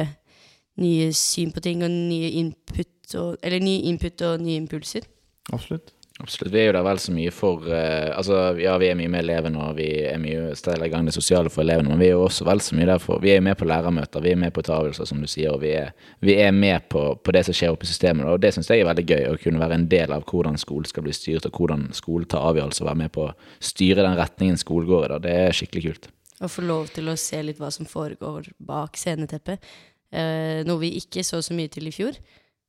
nye 0.84 1.10
syn 1.16 1.54
på 1.54 1.64
ting 1.64 1.84
og 1.86 1.92
nye 1.94 2.34
input 2.42 3.16
og, 3.20 3.38
eller 3.42 3.64
nye 3.64 3.88
input 3.90 4.22
og 4.28 4.44
nye 4.44 4.60
impulser. 4.60 5.08
Absolutt. 5.54 5.94
Absolutt. 6.22 6.54
Vi 6.54 6.60
er 6.62 6.68
jo 6.68 6.74
der 6.76 6.84
vel 6.86 7.00
så 7.02 7.12
mye 7.14 7.32
for 7.34 7.64
uh, 7.66 8.12
Altså, 8.14 8.36
ja, 8.62 8.76
vi 8.78 8.92
er 8.92 8.98
mye 9.00 9.10
med 9.10 9.24
elevene, 9.24 9.58
og 9.66 9.80
vi 9.80 9.88
er 10.06 10.20
mye 10.22 10.52
steller 10.56 10.86
i 10.86 10.92
gang 10.94 11.08
det 11.08 11.16
sosiale 11.16 11.50
for 11.50 11.64
elevene, 11.64 11.90
men 11.90 11.98
vi 12.04 12.12
er 12.12 12.14
jo 12.14 12.28
også 12.28 12.46
vel 12.46 12.62
så 12.62 12.78
mye 12.78 12.86
der 12.92 13.02
for 13.02 13.24
Vi 13.24 13.32
er 13.34 13.40
jo 13.40 13.46
med 13.48 13.58
på 13.58 13.66
lærermøter, 13.66 14.22
vi 14.22 14.36
er 14.36 14.38
med 14.38 14.54
på 14.54 14.62
tavelser, 14.62 15.10
som 15.10 15.24
du 15.24 15.28
sier, 15.28 15.50
og 15.56 15.64
vi 15.64 15.72
er, 15.80 15.90
vi 16.22 16.36
er 16.38 16.52
med 16.54 16.86
på, 16.94 17.02
på, 17.18 17.34
det 17.34 17.48
som 17.48 17.58
skjer 17.58 17.74
oppe 17.74 17.88
i 17.88 17.90
systemet. 17.90 18.30
Og 18.30 18.44
det 18.44 18.54
syns 18.54 18.70
jeg 18.70 18.84
er 18.84 18.90
veldig 18.92 19.08
gøy, 19.10 19.24
å 19.32 19.40
kunne 19.42 19.64
være 19.64 19.80
en 19.80 19.88
del 19.90 20.14
av 20.14 20.28
hvordan 20.30 20.60
skolen 20.62 20.86
skal 20.92 21.08
bli 21.08 21.16
styrt, 21.18 21.50
og 21.50 21.58
hvordan 21.58 21.88
skolen 21.98 22.30
tar 22.30 22.46
avgjørelser, 22.52 22.86
og 22.86 22.92
være 22.92 23.02
med 23.02 23.16
på 23.18 23.26
å 23.26 23.34
styre 23.72 24.06
den 24.06 24.20
retningen 24.22 24.62
skolen 24.62 24.92
går 24.92 25.08
i. 25.08 25.12
da. 25.16 25.20
Det 25.26 25.34
er 25.48 25.58
skikkelig 25.58 25.86
kult. 25.88 26.08
Å 26.44 26.52
få 26.52 26.68
lov 26.68 26.94
til 26.94 27.10
å 27.10 27.18
se 27.18 27.42
litt 27.42 27.58
hva 27.58 27.74
som 27.74 27.90
foregår 27.90 28.52
bak 28.62 29.02
sceneteppet. 29.02 29.66
Uh, 30.14 30.62
noe 30.70 30.78
vi 30.78 30.94
ikke 31.00 31.26
så 31.26 31.42
så 31.42 31.58
mye 31.58 31.74
til 31.74 31.90
i 31.90 31.96
fjor. 31.96 32.22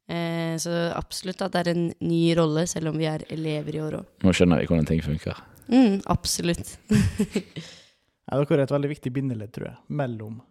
Eh, 0.09 0.56
så 0.61 0.71
absolutt 0.93 1.41
at 1.47 1.55
det 1.55 1.62
er 1.62 1.73
en 1.73 1.87
ny 2.05 2.35
rolle, 2.37 2.67
selv 2.69 2.93
om 2.93 2.99
vi 3.01 3.09
er 3.09 3.25
elever 3.33 3.77
i 3.79 3.83
år 3.85 3.99
òg. 4.03 4.11
Nå 4.25 4.35
skjønner 4.37 4.61
vi 4.61 4.69
hvordan 4.69 4.89
ting 4.91 5.01
funker. 5.05 5.41
Mm, 5.73 6.03
absolutt. 6.12 6.75
ja, 6.93 8.37
dere 8.37 8.59
er 8.59 8.67
et 8.67 8.75
veldig 8.75 8.93
viktig 8.93 9.15
bindeledd, 9.17 9.55
tror 9.56 9.71
jeg, 9.71 9.79
mellom 9.89 10.43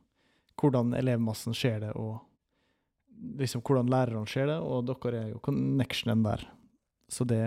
hvordan 0.57 0.93
elevmassen 0.97 1.53
ser 1.57 1.81
det, 1.83 1.91
og 1.99 2.21
liksom 3.37 3.61
hvordan 3.65 3.91
lærerne 3.93 4.29
ser 4.29 4.49
det, 4.49 4.57
og 4.57 4.87
dere 4.89 5.21
er 5.21 5.31
jo 5.33 5.41
connectionen 5.43 6.25
der. 6.25 6.47
Så 7.11 7.27
det 7.29 7.43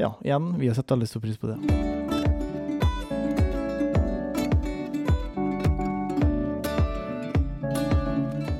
Ja, 0.00 0.14
igjen, 0.24 0.54
vi 0.56 0.68
har 0.70 0.74
sett 0.74 0.90
veldig 0.90 1.06
stor 1.08 1.20
pris 1.20 1.36
på 1.36 1.50
det. 1.52 1.58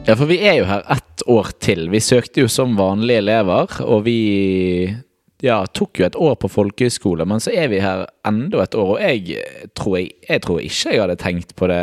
Ja, 0.05 0.17
for 0.19 0.27
vi 0.27 0.37
er 0.45 0.59
jo 0.59 0.67
her 0.69 0.85
ett 0.93 1.12
år 1.31 1.53
til. 1.63 1.89
Vi 1.93 2.01
søkte 2.03 2.45
jo 2.45 2.51
som 2.51 2.77
vanlige 2.79 3.23
elever, 3.23 3.81
og 3.85 4.05
vi 4.07 4.19
ja, 5.43 5.59
tok 5.75 5.99
jo 5.99 6.07
et 6.07 6.17
år 6.23 6.37
på 6.39 6.51
folkehøyskole, 6.53 7.27
men 7.27 7.43
så 7.43 7.51
er 7.51 7.71
vi 7.73 7.81
her 7.83 8.05
enda 8.29 8.63
et 8.63 8.77
år. 8.79 8.95
Og 8.95 9.01
jeg 9.03 9.71
tror, 9.79 9.97
jeg, 9.99 10.13
jeg 10.29 10.43
tror 10.45 10.61
ikke 10.63 10.93
jeg 10.95 11.03
hadde 11.03 11.19
tenkt 11.19 11.55
på 11.59 11.69
det 11.71 11.83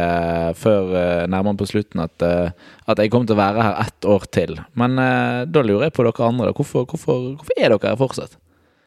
før 0.60 0.94
uh, 0.94 1.24
nærmere 1.32 1.60
på 1.60 1.68
slutten, 1.68 2.04
at, 2.06 2.16
uh, 2.24 2.52
at, 2.88 3.02
jeg 3.04 3.12
kom 3.12 3.28
til 3.28 3.36
å 3.36 3.42
være 3.42 3.66
her 3.68 3.82
ett 3.84 4.08
år 4.16 4.28
til. 4.32 4.56
Men 4.80 4.96
uh, 4.96 5.44
da 5.44 5.64
lurer 5.66 5.90
jeg 5.90 5.98
på 5.98 6.06
dere 6.08 6.30
andre. 6.30 6.54
Hvorfor, 6.56 6.88
hvorfor, 6.88 7.34
hvorfor, 7.34 7.58
er 7.58 7.74
dere 7.76 7.92
her 7.92 8.00
fortsatt? 8.00 8.38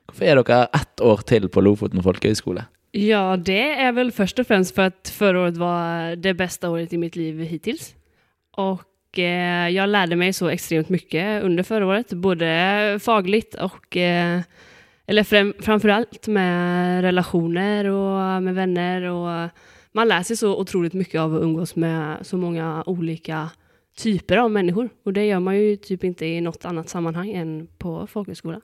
Hvorfor 0.09 0.29
er 0.29 0.41
dere 0.41 0.63
her 0.63 0.81
ett 0.81 1.05
år 1.05 1.27
til 1.29 1.51
på 1.53 1.65
Lofoten 1.65 2.05
folkehøgskole? 2.05 2.65
Ja, 2.97 3.37
det 3.41 3.61
er 3.81 3.93
vel 3.97 4.13
først 4.13 4.41
og 4.41 4.49
fremst 4.49 4.77
for 4.77 4.89
at 4.93 5.13
forrige 5.13 5.51
år 5.51 5.61
var 5.61 6.17
det 6.21 6.33
beste 6.41 6.69
året 6.69 6.93
i 6.93 7.01
mitt 7.01 7.17
liv 7.17 7.45
hittil. 7.49 7.81
Og 8.61 8.81
Eh, 8.81 8.92
jag 9.19 9.89
lärde 9.89 10.17
mig 10.17 10.33
så 10.33 10.49
extremt 10.49 10.89
mycket 10.89 11.43
under 11.43 11.63
förra 11.63 11.87
året, 11.87 12.13
både 12.13 12.99
fagligt 13.03 13.55
och 13.55 13.97
eh, 13.97 14.41
eller 15.07 15.25
fram, 15.25 15.55
framförallt 15.59 16.27
med 16.27 17.03
relationer 17.03 17.85
och 17.85 18.43
med 18.43 18.55
vänner. 18.55 19.03
Och 19.03 19.49
man 19.93 20.09
lär 20.09 20.23
sig 20.23 20.37
så 20.37 20.61
otroligt 20.61 20.93
mycket 20.93 21.21
av 21.21 21.35
att 21.35 21.43
umgås 21.43 21.77
med 21.77 22.27
så 22.27 22.37
många 22.37 22.83
olika 22.87 23.51
typer 23.97 24.37
av 24.37 24.51
människor. 24.51 24.89
Och 25.05 25.13
det 25.13 25.27
gör 25.27 25.41
man 25.41 25.57
ju 25.57 25.77
typ 25.77 26.05
inte 26.05 26.27
i 26.27 26.41
något 26.41 26.65
annat 26.65 26.89
sammanhang 26.89 27.31
än 27.31 27.69
på 27.79 28.07
folkhögskola. 28.07 28.61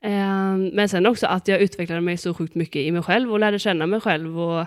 Eh, 0.00 0.56
men 0.72 0.88
sen 0.88 1.06
också 1.06 1.26
att 1.26 1.48
jag 1.48 1.60
utvecklade 1.60 2.00
mig 2.00 2.16
så 2.16 2.34
sjukt 2.34 2.54
mycket 2.54 2.82
i 2.82 2.90
mig 2.90 3.02
själv 3.02 3.32
och 3.32 3.40
lärde 3.40 3.58
känna 3.58 3.86
mig 3.86 4.00
själv 4.00 4.40
och 4.40 4.66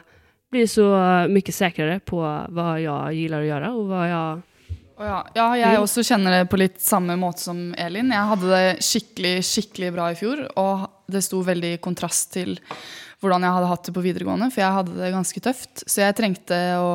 blir 0.51 0.67
så 0.67 0.97
mycket 1.29 1.55
säkrare 1.55 1.99
på 1.99 2.45
vad 2.49 2.81
jag 2.81 3.13
gillar 3.13 3.41
att 3.41 3.47
göra 3.47 3.73
och 3.73 3.88
vad 3.88 4.11
jag 4.11 4.41
ja. 5.06 5.20
ja. 5.36 5.48
jeg 5.60 5.77
mm. 5.77 5.84
også 5.84 6.03
kjenner 6.06 6.36
det 6.38 6.50
på 6.51 6.60
litt 6.60 6.79
samme 6.84 7.15
måte 7.20 7.44
som 7.46 7.70
Elin. 7.79 8.12
Jeg 8.13 8.32
hadde 8.34 8.51
det 8.51 8.86
skikkelig, 8.86 9.34
skikkelig 9.48 9.91
bra 9.96 10.10
i 10.12 10.18
fjor, 10.20 10.44
og 10.60 10.88
det 11.10 11.24
sto 11.25 11.41
veldig 11.46 11.75
i 11.77 11.82
kontrast 11.84 12.34
til 12.36 12.58
hvordan 13.20 13.44
jeg 13.44 13.56
hadde 13.58 13.70
hatt 13.72 13.89
det 13.89 13.96
på 13.96 14.03
videregående, 14.03 14.48
for 14.53 14.63
jeg 14.63 14.77
hadde 14.77 14.96
det 15.00 15.12
ganske 15.15 15.44
tøft. 15.44 15.84
Så 15.86 16.03
jeg 16.03 16.15
trengte 16.15 16.60
å, 16.79 16.91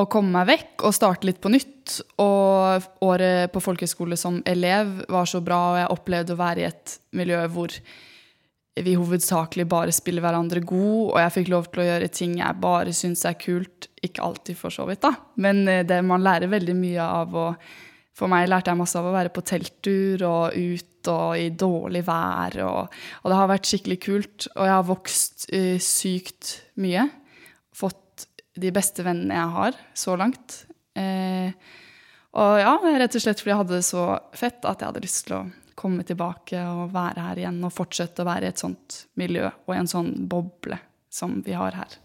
å 0.00 0.06
komme 0.12 0.32
meg 0.38 0.48
vekk 0.52 0.86
og 0.88 0.96
starte 0.96 1.28
litt 1.28 1.40
på 1.44 1.52
nytt. 1.52 1.98
Og 2.22 2.86
året 3.04 3.52
på 3.52 3.62
folkehøyskole 3.62 4.16
som 4.20 4.40
elev 4.48 5.02
var 5.12 5.28
så 5.28 5.42
bra, 5.44 5.60
og 5.72 5.80
jeg 5.82 5.92
opplevde 5.96 6.36
å 6.36 6.40
være 6.40 6.64
i 6.64 6.68
et 6.70 6.96
miljø 7.16 7.42
hvor 7.52 7.76
vi 8.84 8.94
hovedsakelig 8.98 9.64
bare 9.70 9.94
spiller 9.94 10.24
hverandre 10.24 10.60
god, 10.60 11.14
og 11.14 11.18
jeg 11.22 11.34
fikk 11.38 11.50
lov 11.52 11.68
til 11.70 11.82
å 11.82 11.86
gjøre 11.86 12.12
ting 12.12 12.36
jeg 12.40 12.60
bare 12.60 12.92
syns 12.96 13.24
er 13.28 13.38
kult. 13.40 13.88
Ikke 14.04 14.24
alltid, 14.26 14.58
for 14.58 14.74
så 14.74 14.84
vidt, 14.88 15.00
da. 15.06 15.14
Men 15.40 15.64
eh, 15.70 15.84
det, 15.88 16.02
man 16.04 16.24
lærer 16.24 16.52
veldig 16.52 16.76
mye 16.76 17.10
av 17.22 17.36
å 17.36 17.50
For 18.16 18.32
meg 18.32 18.46
lærte 18.48 18.72
jeg 18.72 18.80
masse 18.80 18.96
av 18.96 19.04
å 19.10 19.12
være 19.12 19.28
på 19.28 19.42
telttur 19.44 20.22
og 20.24 20.54
ut 20.56 21.08
og 21.12 21.36
i 21.36 21.50
dårlig 21.52 22.00
vær. 22.06 22.54
Og, 22.64 22.94
og 23.20 23.28
det 23.28 23.36
har 23.36 23.50
vært 23.50 23.68
skikkelig 23.68 23.98
kult. 24.00 24.46
Og 24.54 24.62
jeg 24.64 24.72
har 24.72 24.86
vokst 24.88 25.44
uh, 25.52 25.76
sykt 25.84 26.54
mye. 26.80 27.04
Fått 27.76 28.24
de 28.56 28.72
beste 28.72 29.04
vennene 29.04 29.36
jeg 29.36 29.52
har 29.58 29.76
så 29.92 30.16
langt. 30.16 30.62
Uh, 30.96 31.52
og 32.40 32.56
ja, 32.62 32.72
rett 33.04 33.20
og 33.20 33.26
slett 33.26 33.44
fordi 33.44 33.52
jeg 33.52 33.60
hadde 33.60 33.76
det 33.76 33.84
så 33.84 34.08
fett 34.32 34.64
at 34.64 34.80
jeg 34.80 34.94
hadde 34.94 35.04
lyst 35.04 35.26
til 35.28 35.36
å 35.36 35.44
komme 35.76 36.06
tilbake 36.08 36.60
og 36.64 36.94
være 36.94 37.28
her 37.28 37.42
igjen 37.42 37.60
og 37.66 37.74
fortsette 37.76 38.24
å 38.24 38.28
være 38.28 38.48
i 38.48 38.52
et 38.54 38.62
sånt 38.62 39.02
miljø 39.20 39.44
og 39.48 39.74
i 39.74 39.78
en 39.78 39.90
sånn 39.90 40.12
boble 40.28 40.78
som 41.12 41.40
vi 41.44 41.56
har 41.56 41.76
her. 41.76 41.98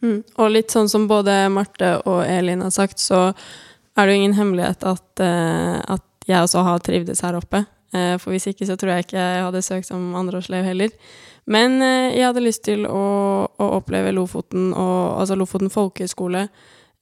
Mm. 0.00 0.22
Og 0.40 0.52
litt 0.52 0.72
sånn 0.72 0.88
som 0.88 1.04
både 1.08 1.34
Marte 1.52 1.98
og 2.08 2.22
Elin 2.24 2.64
har 2.64 2.72
sagt, 2.72 3.00
så 3.02 3.30
er 3.96 4.06
det 4.06 4.14
jo 4.14 4.20
ingen 4.20 4.38
hemmelighet 4.38 4.86
at, 4.88 5.08
uh, 5.20 5.76
at 5.96 6.28
jeg 6.28 6.40
også 6.40 6.64
har 6.64 6.84
trivdes 6.84 7.20
her 7.24 7.36
oppe. 7.36 7.64
Uh, 7.92 8.16
for 8.22 8.32
hvis 8.32 8.48
ikke 8.50 8.68
så 8.68 8.78
tror 8.80 8.94
jeg 8.94 9.08
ikke 9.08 9.20
jeg 9.20 9.44
hadde 9.44 9.64
søkt 9.66 9.90
som 9.90 10.14
andreårselev 10.16 10.64
heller. 10.64 10.94
Men 11.50 11.80
uh, 11.82 12.08
jeg 12.14 12.24
hadde 12.24 12.44
lyst 12.44 12.64
til 12.68 12.86
å, 12.88 13.04
å 13.44 13.70
oppleve 13.80 14.14
Lofoten, 14.16 14.70
og, 14.72 15.20
altså 15.20 15.36
Lofoten 15.38 15.72
folkehøgskole, 15.72 16.48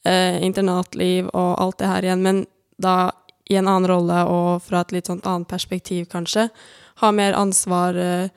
internatliv 0.09 1.27
og 1.35 1.49
alt 1.59 1.81
det 1.83 1.89
her 1.91 2.07
igjen. 2.07 2.21
Men 2.25 2.37
da 2.81 3.11
i 3.49 3.57
en 3.57 3.69
annen 3.69 3.89
rolle 3.89 4.25
og 4.29 4.63
fra 4.65 4.83
et 4.85 4.93
litt 4.97 5.09
sånt 5.09 5.27
annet 5.29 5.49
perspektiv, 5.49 6.07
kanskje. 6.13 6.49
Ha 7.01 7.11
mer 7.15 7.37
ansvar 7.39 7.97
eh, 7.97 8.29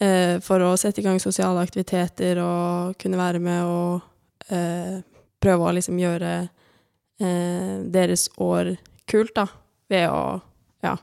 eh, 0.00 0.36
for 0.44 0.64
å 0.64 0.74
sette 0.80 1.00
i 1.00 1.06
gang 1.06 1.20
sosiale 1.22 1.62
aktiviteter 1.64 2.40
og 2.42 2.98
kunne 3.00 3.20
være 3.20 3.40
med 3.42 3.64
og 3.64 4.52
eh, 4.52 5.00
prøve 5.40 5.68
å 5.68 5.74
liksom 5.76 5.98
gjøre 6.00 6.34
eh, 6.44 7.74
deres 7.94 8.28
år 8.36 8.74
kult, 9.10 9.34
da, 9.36 9.48
ved 9.92 10.08
å 10.12 10.40
ja, 10.84 10.94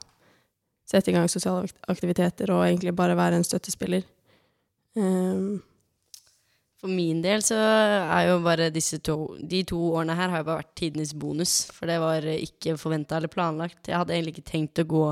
sette 0.90 1.12
i 1.12 1.18
gang 1.18 1.30
sosiale 1.32 1.70
aktiviteter 1.90 2.54
og 2.54 2.66
egentlig 2.68 2.94
bare 2.98 3.18
være 3.18 3.42
en 3.42 3.48
støttespiller. 3.48 4.06
Um, 4.98 5.62
for 6.82 6.90
min 6.90 7.20
del 7.22 7.44
så 7.46 7.58
er 7.62 8.32
jo 8.32 8.40
bare 8.42 8.72
disse 8.74 8.98
to 9.06 9.36
De 9.38 9.62
to 9.70 9.78
årene 9.92 10.16
her 10.18 10.32
har 10.34 10.42
jo 10.42 10.48
bare 10.48 10.64
vært 10.64 10.74
tidenes 10.80 11.14
bonus. 11.14 11.54
For 11.76 11.90
det 11.90 12.00
var 12.02 12.26
ikke 12.34 12.74
forventa 12.82 13.20
eller 13.20 13.30
planlagt. 13.30 13.86
Jeg 13.86 14.00
hadde 14.00 14.16
egentlig 14.16 14.40
ikke 14.40 14.50
tenkt 14.50 14.82
å 14.82 14.88
gå 14.90 15.04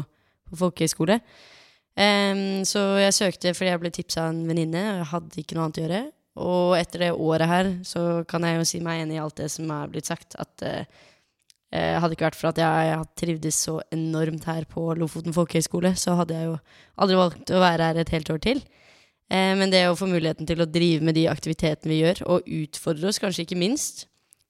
på 0.50 0.60
folkehøyskole. 0.64 1.20
Um, 2.00 2.64
så 2.66 2.82
jeg 3.04 3.18
søkte 3.18 3.54
fordi 3.54 3.74
jeg 3.74 3.82
ble 3.84 3.92
tipsa 3.94 4.24
av 4.24 4.32
en 4.32 4.48
venninne, 4.50 4.82
og 4.94 5.02
jeg 5.02 5.12
hadde 5.12 5.42
ikke 5.44 5.58
noe 5.58 5.68
annet 5.68 5.80
å 5.80 5.84
gjøre. 5.84 6.02
Og 6.40 6.74
etter 6.80 7.06
det 7.06 7.12
året 7.28 7.52
her 7.52 7.72
så 7.86 8.04
kan 8.30 8.48
jeg 8.48 8.58
jo 8.58 8.66
si 8.72 8.82
meg 8.84 9.04
enig 9.04 9.20
i 9.20 9.22
alt 9.22 9.38
det 9.42 9.52
som 9.54 9.70
er 9.76 9.94
blitt 9.94 10.10
sagt. 10.10 10.40
At 10.42 10.66
uh, 10.66 10.82
hadde 11.70 12.16
ikke 12.18 12.32
vært 12.32 12.40
for 12.40 12.50
at 12.50 12.64
jeg, 12.64 12.90
jeg 12.90 13.10
trivdes 13.22 13.62
så 13.68 13.78
enormt 13.94 14.50
her 14.50 14.66
på 14.74 14.90
Lofoten 14.98 15.38
folkehøgskole, 15.38 15.94
så 16.00 16.18
hadde 16.18 16.38
jeg 16.40 16.50
jo 16.50 16.60
aldri 16.98 17.22
valgt 17.22 17.54
å 17.54 17.62
være 17.62 17.92
her 17.92 18.02
et 18.02 18.18
helt 18.18 18.34
år 18.34 18.42
til. 18.48 18.66
Eh, 19.30 19.54
men 19.58 19.70
det 19.70 19.84
å 19.86 19.98
få 19.98 20.08
muligheten 20.10 20.48
til 20.50 20.64
å 20.64 20.70
drive 20.70 21.06
med 21.06 21.18
de 21.18 21.28
aktivitetene 21.30 21.92
vi 21.92 22.02
gjør, 22.02 22.24
og 22.34 22.48
utfordre 22.64 23.12
oss, 23.12 23.22
kanskje 23.22 23.46
ikke 23.46 23.60
minst. 23.60 24.08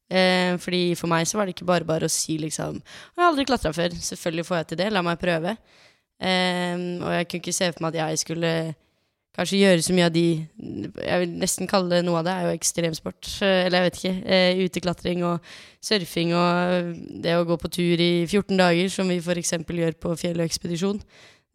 Eh, 0.10 0.56
fordi 0.58 0.96
For 0.98 1.12
meg 1.12 1.28
så 1.30 1.38
var 1.38 1.46
det 1.46 1.54
ikke 1.54 1.68
bare 1.70 1.86
bare 1.86 2.08
å 2.08 2.10
si 2.10 2.38
liksom 2.38 2.82
'Jeg 2.82 3.20
har 3.20 3.30
aldri 3.30 3.46
klatra 3.46 3.72
før. 3.72 3.90
Selvfølgelig 3.94 4.46
får 4.46 4.58
jeg 4.58 4.68
til 4.68 4.78
det. 4.78 4.92
La 4.92 5.02
meg 5.02 5.20
prøve.' 5.20 5.58
Eh, 6.22 6.76
og 7.00 7.12
jeg 7.12 7.28
kunne 7.28 7.42
ikke 7.42 7.54
se 7.54 7.72
for 7.72 7.82
meg 7.84 7.96
at 7.96 8.10
jeg 8.10 8.20
skulle 8.20 8.76
kanskje 9.38 9.60
gjøre 9.60 9.82
så 9.82 9.94
mye 9.94 10.06
av 10.06 10.12
de 10.12 10.48
Jeg 10.60 11.20
vil 11.20 11.30
nesten 11.40 11.68
kalle 11.68 11.90
det 11.90 12.04
noe 12.04 12.20
av 12.20 12.26
det 12.26 12.34
er 12.34 12.42
jo 12.44 12.58
ekstremsport. 12.58 13.42
Eller 13.42 13.78
jeg 13.78 13.84
vet 13.84 14.00
ikke. 14.04 14.66
Uteklatring 14.66 15.24
og 15.24 15.40
surfing 15.82 16.34
og 16.34 17.22
det 17.22 17.36
å 17.36 17.46
gå 17.46 17.56
på 17.56 17.70
tur 17.70 17.98
i 18.00 18.26
14 18.26 18.58
dager, 18.58 18.90
som 18.90 19.08
vi 19.08 19.20
f.eks. 19.20 19.52
gjør 19.52 19.94
på 20.00 20.16
fjellekspedisjon. 20.16 21.00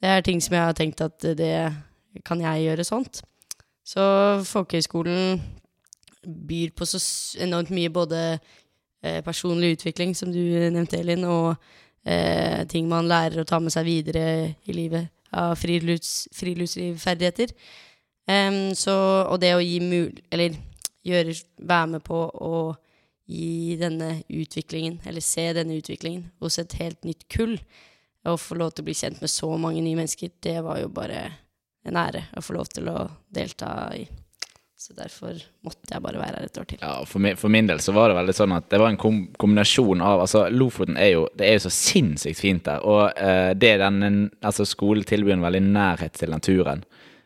Det 0.01 0.09
er 0.09 0.21
ting 0.23 0.41
som 0.41 0.55
jeg 0.55 0.65
har 0.65 0.73
tenkt 0.73 1.01
at 1.01 1.19
det 1.21 1.75
kan 2.25 2.41
jeg 2.45 2.67
gjøre 2.67 2.85
sånt? 2.87 3.23
Så 3.85 4.03
folkehøyskolen 4.49 5.43
byr 6.25 6.71
på 6.77 6.87
så 6.89 7.01
enormt 7.45 7.71
mye 7.75 7.91
både 7.93 8.39
eh, 9.05 9.21
personlig 9.25 9.75
utvikling, 9.79 10.15
som 10.17 10.33
du 10.33 10.41
nevnte, 10.41 10.99
Elin, 11.01 11.25
og 11.29 11.55
eh, 12.07 12.65
ting 12.71 12.89
man 12.89 13.09
lærer 13.11 13.43
å 13.43 13.49
ta 13.49 13.59
med 13.61 13.73
seg 13.75 13.85
videre 13.89 14.55
i 14.65 14.73
livet 14.77 15.11
av 15.35 15.57
friluftslivferdigheter. 15.59 17.53
Um, 18.25 18.73
og 18.73 19.41
det 19.43 19.55
å 19.57 19.61
gi 19.61 19.81
mul... 19.85 20.13
Eller 20.33 20.55
gjøre, 21.05 21.35
være 21.59 21.87
med 21.97 22.05
på 22.07 22.17
å 22.33 22.75
gi 23.29 23.77
denne 23.81 24.23
utviklingen, 24.33 25.01
eller 25.09 25.25
se 25.25 25.53
denne 25.57 25.77
utviklingen, 25.81 26.31
hos 26.41 26.59
et 26.61 26.73
helt 26.81 27.05
nytt 27.05 27.27
kull, 27.33 27.59
og 28.25 28.41
få 28.41 28.57
lov 28.57 28.73
til 28.73 28.85
å 28.85 28.89
bli 28.89 28.97
kjent 28.97 29.21
med 29.21 29.33
så 29.33 29.51
mange 29.61 29.83
nye 29.85 29.99
mennesker, 29.99 30.33
det 30.45 30.59
var 30.65 30.81
jo 30.81 30.89
bare 30.93 31.27
en 31.85 31.99
ære 32.01 32.27
å 32.37 32.43
få 32.45 32.57
lov 32.57 32.69
til 32.73 32.89
å 32.93 33.07
delta 33.35 33.71
i. 33.97 34.05
Så 34.85 34.93
derfor 34.93 35.39
måtte 35.65 35.95
jeg 35.95 36.03
bare 36.05 36.21
være 36.21 36.41
her 36.43 36.49
et 36.49 36.59
år 36.61 36.67
til. 36.69 36.81
Ja, 36.83 36.99
for 37.09 37.23
min, 37.25 37.39
for 37.41 37.53
min 37.53 37.69
del 37.71 37.79
så 37.81 37.95
var 37.97 38.11
det 38.11 38.19
veldig 38.19 38.35
sånn 38.37 38.53
at 38.53 38.67
det 38.69 38.81
var 38.83 38.93
en 38.93 38.99
kom 39.01 39.23
kombinasjon 39.41 40.03
av 40.05 40.25
Altså, 40.27 40.43
Lofoten 40.53 40.99
er 41.01 41.15
jo 41.15 41.23
Det 41.33 41.47
er 41.47 41.55
jo 41.57 41.63
så 41.65 41.73
sinnssykt 41.73 42.43
fint 42.43 42.67
der. 42.67 42.85
Og 42.85 43.07
uh, 43.17 43.55
det 43.57 43.79
den 43.81 44.19
Altså, 44.45 44.67
skolen 44.69 45.07
tilbyr 45.09 45.39
en 45.39 45.47
veldig 45.47 45.63
nærhet 45.71 46.19
til 46.21 46.35
naturen. 46.35 46.85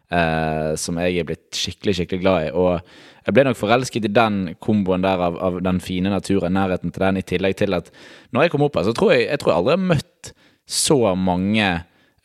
Uh, 0.09 0.77
som 0.79 1.01
jeg 1.03 1.19
er 1.19 1.27
blitt 1.27 1.51
skikkelig, 1.59 1.97
skikkelig 1.99 2.23
glad 2.23 2.47
i. 2.47 2.53
Og 2.55 3.27
jeg 3.27 3.37
ble 3.37 3.49
nok 3.49 3.59
forelsket 3.59 4.07
i 4.07 4.15
den 4.21 4.39
komboen 4.63 5.03
der 5.05 5.21
av, 5.27 5.35
av 5.43 5.59
den 5.65 5.83
fine 5.85 6.15
naturen, 6.15 6.55
nærheten 6.55 6.95
til 6.95 7.05
den, 7.05 7.19
i 7.21 7.27
tillegg 7.27 7.59
til 7.59 7.77
at 7.77 7.91
når 8.33 8.47
jeg 8.47 8.55
kom 8.55 8.65
opp 8.65 8.79
her, 8.79 8.87
så 8.87 8.95
tror 8.97 9.13
jeg, 9.13 9.27
jeg 9.27 9.43
tror 9.43 9.53
jeg 9.53 9.61
aldri 9.61 9.75
har 9.75 9.89
møtt 9.91 10.31
så 10.69 11.01
mange 11.19 11.67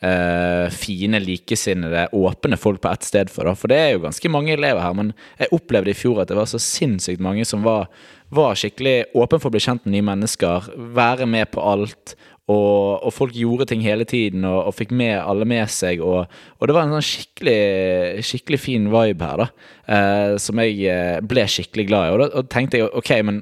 uh, 0.04 0.66
fine, 0.74 1.20
likesinnede, 1.22 2.08
åpne 2.12 2.58
folk 2.60 2.82
på 2.84 2.92
ett 2.92 3.06
sted 3.06 3.32
for. 3.32 3.48
Da. 3.48 3.56
For 3.58 3.72
det 3.72 3.78
er 3.80 3.94
jo 3.94 4.04
ganske 4.04 4.32
mange 4.32 4.52
elever 4.54 4.82
her. 4.84 4.98
Men 4.98 5.14
jeg 5.40 5.52
opplevde 5.56 5.94
i 5.94 5.98
fjor 5.98 6.22
at 6.22 6.30
det 6.30 6.38
var 6.38 6.50
så 6.50 6.60
sinnssykt 6.62 7.24
mange 7.24 7.46
som 7.48 7.64
var, 7.66 7.88
var 8.34 8.58
skikkelig 8.58 9.14
åpne 9.16 9.40
for 9.40 9.50
å 9.50 9.56
bli 9.56 9.64
kjent 9.64 9.84
med 9.86 9.96
nye 9.96 10.08
mennesker. 10.12 10.70
Være 10.96 11.28
med 11.30 11.50
på 11.54 11.64
alt. 11.64 12.16
Og, 12.44 13.00
og 13.00 13.12
folk 13.16 13.32
gjorde 13.32 13.70
ting 13.70 13.80
hele 13.80 14.04
tiden 14.04 14.42
og, 14.44 14.66
og 14.68 14.74
fikk 14.76 14.90
med 14.92 15.16
alle 15.16 15.46
med 15.48 15.70
seg. 15.72 16.02
Og, 16.04 16.26
og, 16.58 16.66
det 16.68 16.74
var 16.76 16.84
en 16.84 16.98
sånn 16.98 17.06
skikkelig, 17.08 18.24
skikkelig 18.28 18.60
fin 18.60 18.90
vibe 18.92 19.30
her, 19.30 19.44
da. 19.46 19.70
Eh, 19.84 20.34
som 20.42 20.60
jeg 20.60 20.82
eh, 20.92 21.22
ble 21.24 21.46
skikkelig 21.48 21.86
glad 21.88 22.10
i. 22.10 22.12
Og 22.12 22.20
da 22.20 22.28
og 22.42 22.50
tenkte 22.52 22.82
jeg 22.82 22.92
ok, 23.00 23.14
men 23.24 23.40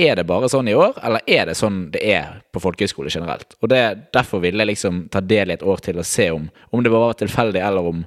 er 0.00 0.18
det 0.18 0.26
bare 0.28 0.48
sånn 0.50 0.68
i 0.70 0.74
år, 0.76 0.98
eller 1.04 1.24
er 1.30 1.50
det 1.50 1.56
sånn 1.58 1.82
det 1.94 2.02
er 2.12 2.40
på 2.52 2.62
folkehøyskole 2.62 3.12
generelt? 3.12 3.56
Og 3.60 3.70
det, 3.72 3.80
Derfor 4.14 4.42
ville 4.42 4.62
jeg 4.62 4.72
liksom 4.72 5.06
ta 5.12 5.22
del 5.24 5.52
i 5.52 5.56
et 5.56 5.64
år 5.66 5.82
til 5.84 6.00
å 6.00 6.06
se 6.06 6.30
om, 6.34 6.48
om 6.70 6.84
det 6.84 6.92
var 6.92 7.16
tilfeldig, 7.20 7.62
eller 7.64 7.90
om, 7.92 8.04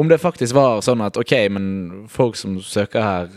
om 0.00 0.10
det 0.10 0.20
faktisk 0.22 0.56
var 0.56 0.82
sånn 0.84 1.04
at 1.06 1.18
ok, 1.20 1.34
men 1.54 1.66
folk 2.10 2.36
som 2.38 2.56
søker 2.62 3.04
her 3.04 3.28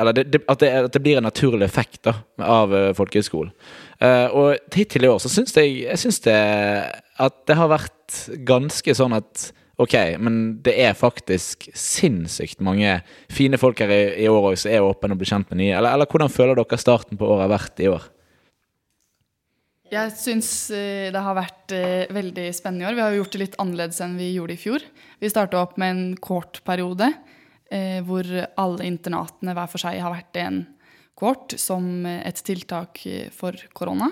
Eller 0.00 0.16
det, 0.16 0.24
det, 0.32 0.42
at, 0.46 0.62
det, 0.62 0.70
at, 0.86 0.92
det, 0.94 1.02
blir 1.04 1.20
en 1.20 1.28
naturlig 1.28 1.66
effekt 1.66 2.02
da, 2.08 2.16
av 2.40 2.72
uh, 2.72 2.90
folkehøyskolen. 2.96 3.52
Uh, 4.00 4.28
og 4.32 4.76
hittil 4.76 5.04
i 5.04 5.10
år 5.12 5.20
så 5.20 5.28
syns 5.32 5.52
jeg, 5.56 5.82
jeg 5.84 6.00
synes 6.00 6.22
det 6.24 6.38
at 7.20 7.40
det 7.48 7.56
har 7.58 7.68
vært 7.68 8.22
ganske 8.48 8.94
sånn 8.96 9.18
at 9.18 9.50
ok, 9.80 9.96
men 10.20 10.38
det 10.64 10.74
er 10.84 10.96
faktisk 10.98 11.68
sinnssykt 11.76 12.62
mange 12.64 12.98
fine 13.32 13.58
folk 13.60 13.80
her 13.82 13.92
i, 13.94 14.00
i 14.24 14.28
år 14.30 14.50
òg 14.52 14.58
som 14.60 14.72
er 14.72 14.84
åpne 14.84 15.16
og 15.16 15.20
blir 15.22 15.30
kjent 15.32 15.50
med 15.52 15.62
nye. 15.62 15.76
Eller, 15.76 15.94
eller, 15.94 16.10
hvordan 16.10 16.32
føler 16.32 16.58
dere 16.58 16.80
starten 16.80 17.20
på 17.20 17.28
året 17.28 17.46
har 17.46 17.54
vært 17.54 17.82
i 17.82 17.88
år? 17.90 18.08
Jeg 19.90 20.12
syns 20.14 20.50
eh, 20.70 21.08
det 21.10 21.22
har 21.24 21.34
vært 21.34 21.74
uh, 21.74 22.12
veldig 22.14 22.46
spennende 22.54 22.84
i 22.84 22.90
år. 22.90 22.98
Vi 22.98 23.04
har 23.06 23.16
gjort 23.16 23.32
det 23.34 23.42
litt 23.42 23.56
annerledes 23.62 23.98
enn 24.04 24.18
vi 24.20 24.28
gjorde 24.36 24.54
i 24.54 24.60
fjor. 24.60 24.84
Vi 25.18 25.32
starta 25.32 25.64
opp 25.64 25.74
med 25.82 25.94
en 25.96 26.04
kort 26.22 26.60
periode 26.66 27.08
uh, 27.10 27.98
hvor 28.06 28.28
alle 28.60 28.86
internatene 28.86 29.56
hver 29.56 29.72
for 29.72 29.82
seg 29.82 29.98
har 29.98 30.14
vært 30.14 30.38
en 30.44 30.62
kort 31.18 31.56
som 31.60 32.06
et 32.06 32.38
tiltak 32.46 33.02
for 33.36 33.52
korona. 33.76 34.06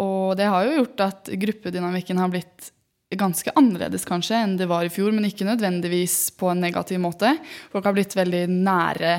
Og 0.00 0.32
det 0.38 0.46
har 0.48 0.64
jo 0.64 0.78
gjort 0.78 1.02
at 1.04 1.28
gruppedynamikken 1.28 2.16
har 2.22 2.30
blitt 2.32 2.70
ganske 3.16 3.52
annerledes 3.56 4.04
kanskje 4.04 4.36
enn 4.36 4.56
det 4.60 4.68
var 4.68 4.84
i 4.84 4.92
fjor, 4.92 5.14
men 5.14 5.24
ikke 5.28 5.46
nødvendigvis 5.48 6.30
på 6.36 6.50
en 6.52 6.60
negativ 6.60 7.00
måte. 7.00 7.36
Folk 7.72 7.86
har 7.88 7.96
blitt 7.96 8.16
veldig 8.18 8.44
nære 8.52 9.14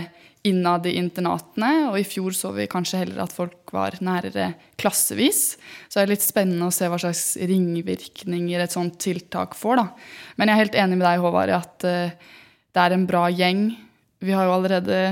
innad 0.48 0.86
i 0.88 0.94
internatene, 1.00 1.90
og 1.90 1.98
i 2.00 2.06
fjor 2.08 2.36
så 2.36 2.54
vi 2.56 2.70
kanskje 2.72 3.02
heller 3.02 3.26
at 3.26 3.34
folk 3.36 3.74
var 3.76 3.98
nærere 4.06 4.54
klassevis. 4.80 5.58
Så 5.90 6.00
det 6.00 6.06
er 6.06 6.14
litt 6.14 6.24
spennende 6.24 6.70
å 6.70 6.76
se 6.76 6.88
hva 6.88 7.00
slags 7.02 7.34
ringvirkninger 7.42 8.64
et 8.64 8.76
sånt 8.76 9.00
tiltak 9.02 9.58
får. 9.58 9.82
da. 9.82 9.88
Men 10.38 10.48
jeg 10.48 10.56
er 10.56 10.64
helt 10.64 10.80
enig 10.86 11.00
med 11.02 11.08
deg, 11.10 11.26
Håvard, 11.26 11.52
i 11.52 11.58
at 11.58 11.88
uh, 11.90 12.34
det 12.78 12.86
er 12.86 12.96
en 12.96 13.08
bra 13.10 13.28
gjeng. 13.34 13.68
Vi 14.24 14.36
har 14.36 14.48
jo 14.48 14.56
allerede 14.56 15.04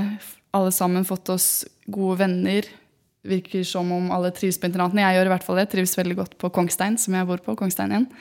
alle 0.56 0.72
sammen 0.72 1.04
fått 1.08 1.28
oss 1.34 1.66
gode 1.84 2.22
venner. 2.22 2.68
Virker 3.28 3.66
som 3.68 3.90
om 3.92 4.12
alle 4.14 4.32
trives 4.32 4.56
på 4.60 4.70
internatene. 4.70 5.04
Jeg 5.04 5.18
gjør 5.18 5.28
i 5.28 5.34
hvert 5.34 5.44
fall 5.44 5.60
det. 5.60 5.68
Trives 5.74 5.98
veldig 5.98 6.22
godt 6.22 6.38
på 6.40 6.52
Kongstein, 6.54 6.96
som 6.96 7.18
jeg 7.18 7.28
bor 7.28 7.42
på. 7.44 7.58
Kongstein 7.58 7.92
1. 8.00 8.12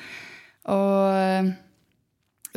Og 0.74 1.48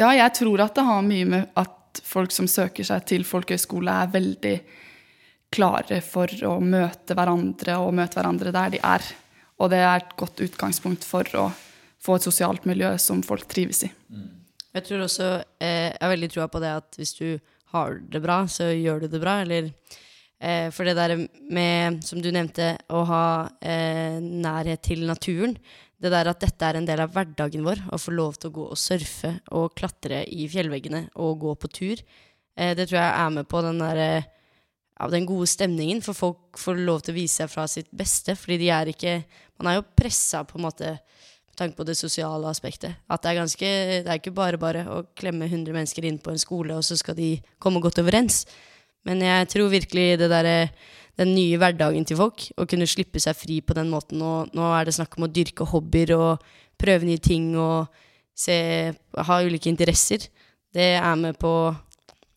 ja, 0.00 0.11
jeg 0.17 0.33
tror 0.38 0.64
at 0.64 0.76
det 0.76 0.87
har 0.87 1.07
mye 1.07 1.29
med 1.29 1.50
at 1.61 2.00
folk 2.07 2.33
som 2.35 2.49
søker 2.50 2.87
seg 2.87 3.07
til 3.09 3.26
folkehøyskole, 3.26 3.93
er 3.93 4.14
veldig 4.14 4.55
klare 5.50 5.99
for 6.05 6.31
å 6.47 6.57
møte 6.62 7.17
hverandre 7.19 7.79
og 7.83 7.95
møte 7.99 8.19
hverandre 8.19 8.55
der 8.55 8.76
de 8.76 8.83
er. 8.87 9.09
Og 9.61 9.73
det 9.73 9.81
er 9.83 9.99
et 9.99 10.14
godt 10.19 10.40
utgangspunkt 10.47 11.05
for 11.05 11.26
å 11.37 11.49
få 12.00 12.17
et 12.17 12.26
sosialt 12.26 12.67
miljø 12.69 12.95
som 13.02 13.21
folk 13.26 13.49
trives 13.50 13.83
i. 13.85 13.90
Jeg 14.71 14.87
tror 14.87 15.02
også 15.05 15.31
eh, 15.59 15.90
Jeg 15.90 15.99
har 16.00 16.12
veldig 16.12 16.31
troa 16.31 16.47
på 16.49 16.61
det 16.62 16.71
at 16.79 16.97
hvis 16.97 17.17
du 17.19 17.26
har 17.75 17.99
det 18.12 18.23
bra, 18.23 18.45
så 18.49 18.71
gjør 18.71 19.02
du 19.02 19.11
det 19.11 19.21
bra. 19.23 19.40
Eller 19.43 19.73
eh, 20.38 20.71
For 20.71 20.87
det 20.87 20.97
der 20.99 21.17
med, 21.50 22.00
som 22.07 22.23
du 22.23 22.31
nevnte, 22.33 22.76
å 22.88 23.02
ha 23.11 23.25
eh, 23.61 24.19
nærhet 24.23 24.83
til 24.87 25.05
naturen. 25.11 25.59
Det 26.00 26.11
der 26.12 26.30
at 26.30 26.40
dette 26.40 26.64
er 26.64 26.78
en 26.78 26.88
del 26.88 27.02
av 27.02 27.12
hverdagen 27.12 27.64
vår, 27.66 27.83
å 27.92 28.00
få 28.00 28.14
lov 28.16 28.38
til 28.40 28.50
å 28.50 28.57
gå 28.57 28.66
og 28.73 28.78
surfe 28.80 29.35
og 29.57 29.75
klatre 29.76 30.23
i 30.33 30.47
fjellveggene 30.49 31.11
og 31.21 31.42
gå 31.42 31.54
på 31.61 31.69
tur, 31.76 32.02
eh, 32.57 32.73
det 32.76 32.88
tror 32.88 33.02
jeg 33.02 33.19
er 33.25 33.35
med 33.35 33.49
på 33.50 33.61
den 33.66 33.83
derre 33.83 34.11
ja, 35.00 35.09
den 35.09 35.26
gode 35.28 35.49
stemningen, 35.49 36.02
for 36.04 36.16
folk 36.16 36.61
får 36.61 36.80
lov 36.85 37.04
til 37.04 37.14
å 37.14 37.19
vise 37.21 37.40
seg 37.40 37.52
fra 37.52 37.66
sitt 37.71 37.88
beste. 37.92 38.35
Fordi 38.37 38.59
de 38.61 38.73
er 38.75 38.92
ikke 38.92 39.23
Man 39.61 39.69
er 39.69 39.76
jo 39.76 39.90
pressa 39.97 40.40
på 40.49 40.57
en 40.57 40.64
måte 40.64 40.90
med 40.95 41.57
tanke 41.57 41.76
på 41.76 41.85
det 41.85 41.97
sosiale 41.97 42.49
aspektet. 42.49 42.97
At 43.09 43.23
det 43.23 43.30
er 43.30 43.40
ganske 43.42 43.69
Det 44.04 44.09
er 44.09 44.21
ikke 44.21 44.33
bare 44.33 44.61
bare 44.61 44.87
å 44.88 45.02
klemme 45.16 45.45
100 45.45 45.73
mennesker 45.73 46.04
inn 46.04 46.19
på 46.19 46.33
en 46.33 46.40
skole, 46.40 46.76
og 46.76 46.85
så 46.85 46.97
skal 46.97 47.16
de 47.16 47.40
komme 47.59 47.80
godt 47.80 48.00
overens. 48.00 48.47
Men 49.04 49.21
jeg 49.21 49.49
tror 49.49 49.73
virkelig 49.73 50.19
det 50.21 50.28
derre 50.28 50.71
den 51.21 51.35
nye 51.37 51.59
hverdagen 51.61 52.07
til 52.09 52.17
folk, 52.17 52.47
å 52.57 52.67
kunne 52.69 52.89
slippe 52.89 53.21
seg 53.21 53.37
fri 53.37 53.61
på 53.61 53.77
den 53.77 53.91
måten. 53.93 54.23
Og 54.25 54.55
nå 54.57 54.71
er 54.73 54.89
det 54.89 54.97
snakk 54.97 55.19
om 55.19 55.27
å 55.27 55.33
dyrke 55.33 55.69
hobbyer 55.69 56.15
og 56.17 56.47
prøve 56.81 57.09
nye 57.09 57.21
ting 57.21 57.53
og 57.61 57.91
se, 58.37 58.57
ha 58.97 59.41
ulike 59.45 59.69
interesser. 59.69 60.25
Det 60.73 60.95
er 60.97 61.17
med 61.21 61.37
på 61.41 61.53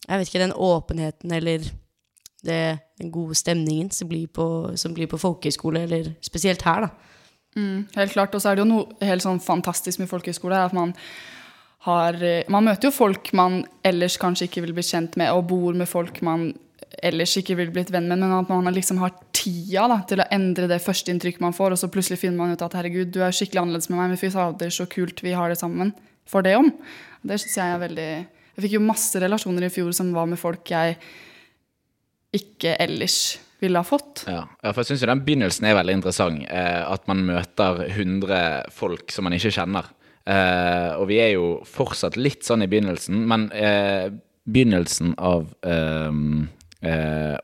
jeg 0.03 0.19
vet 0.19 0.29
ikke, 0.29 0.41
den 0.41 0.57
åpenheten 0.59 1.31
eller 1.31 1.63
det, 2.43 2.79
den 2.99 3.11
gode 3.11 3.37
stemningen 3.39 3.91
som 3.95 4.09
blir 4.09 4.27
på, 4.27 4.45
som 4.75 4.91
blir 4.95 5.07
på 5.07 5.19
folkehøyskole, 5.21 5.85
eller 5.87 6.09
spesielt 6.19 6.65
her, 6.67 6.87
da. 6.87 7.13
Mm, 7.55 7.85
helt 7.95 8.11
klart. 8.11 8.35
Og 8.35 8.43
så 8.43 8.51
er 8.51 8.57
det 8.57 8.65
jo 8.65 8.71
noe 8.71 9.07
helt 9.07 9.23
sånn 9.23 9.39
fantastisk 9.39 10.01
med 10.01 10.09
folkehøyskole. 10.11 10.57
at 10.57 10.73
man 10.73 10.93
har 11.87 12.15
Man 12.49 12.63
møter 12.63 12.87
jo 12.87 12.91
folk 12.91 13.33
man 13.33 13.65
ellers 13.83 14.17
kanskje 14.17 14.47
ikke 14.47 14.61
vil 14.61 14.73
bli 14.73 14.83
kjent 14.83 15.15
med, 15.15 15.31
og 15.31 15.47
bor 15.47 15.73
med 15.73 15.87
folk 15.87 16.21
man 16.21 16.53
ellers 17.01 17.33
ikke 17.39 17.55
ville 17.57 17.73
blitt 17.73 17.91
venn 17.93 18.07
med, 18.09 18.21
men 18.21 18.35
at 18.35 18.49
man 18.51 18.69
liksom 18.75 18.99
har 19.01 19.15
tida 19.35 19.87
da, 19.91 19.99
til 20.07 20.21
å 20.21 20.29
endre 20.33 20.69
det 20.71 20.81
første 20.83 21.13
inntrykket 21.13 21.43
man 21.43 21.55
får, 21.55 21.75
og 21.75 21.81
så 21.81 21.89
plutselig 21.91 22.21
finner 22.21 22.39
man 22.39 22.53
ut 22.53 22.65
at 22.65 22.75
herregud, 22.77 23.11
du 23.13 23.21
er 23.23 23.35
skikkelig 23.35 23.63
annerledes 23.63 23.89
med 23.91 23.99
meg, 23.99 24.13
men 24.13 24.21
fy 24.21 24.29
fader, 24.33 24.73
så 24.73 24.87
kult 24.91 25.23
vi 25.25 25.35
har 25.37 25.51
det 25.51 25.59
sammen. 25.61 25.93
For 26.29 26.45
det 26.45 26.55
om. 26.55 26.69
Det 27.23 27.39
syns 27.41 27.57
jeg 27.59 27.73
er 27.73 27.81
veldig 27.81 28.09
Jeg 28.13 28.63
fikk 28.63 28.75
jo 28.77 28.83
masse 28.85 29.19
relasjoner 29.19 29.65
i 29.67 29.71
fjor 29.73 29.89
som 29.95 30.13
var 30.15 30.27
med 30.29 30.39
folk 30.39 30.69
jeg 30.71 30.95
ikke 32.33 32.75
ellers 32.81 33.17
ville 33.63 33.79
ha 33.79 33.87
fått. 33.87 34.23
Ja, 34.29 34.45
for 34.69 34.81
jeg 34.81 34.91
syns 34.91 35.03
jo 35.03 35.09
den 35.09 35.23
begynnelsen 35.25 35.67
er 35.67 35.77
veldig 35.77 35.97
interessant. 35.99 36.45
Eh, 36.47 36.81
at 36.85 37.07
man 37.09 37.23
møter 37.27 37.85
100 37.87 38.73
folk 38.73 39.13
som 39.13 39.27
man 39.27 39.35
ikke 39.37 39.53
kjenner. 39.55 39.89
Eh, 40.23 40.91
og 40.99 41.07
vi 41.09 41.19
er 41.19 41.33
jo 41.35 41.47
fortsatt 41.67 42.17
litt 42.19 42.45
sånn 42.47 42.63
i 42.63 42.69
begynnelsen, 42.71 43.23
men 43.27 43.49
eh, 43.57 44.07
begynnelsen 44.47 45.15
av 45.19 45.49
eh, 45.67 46.11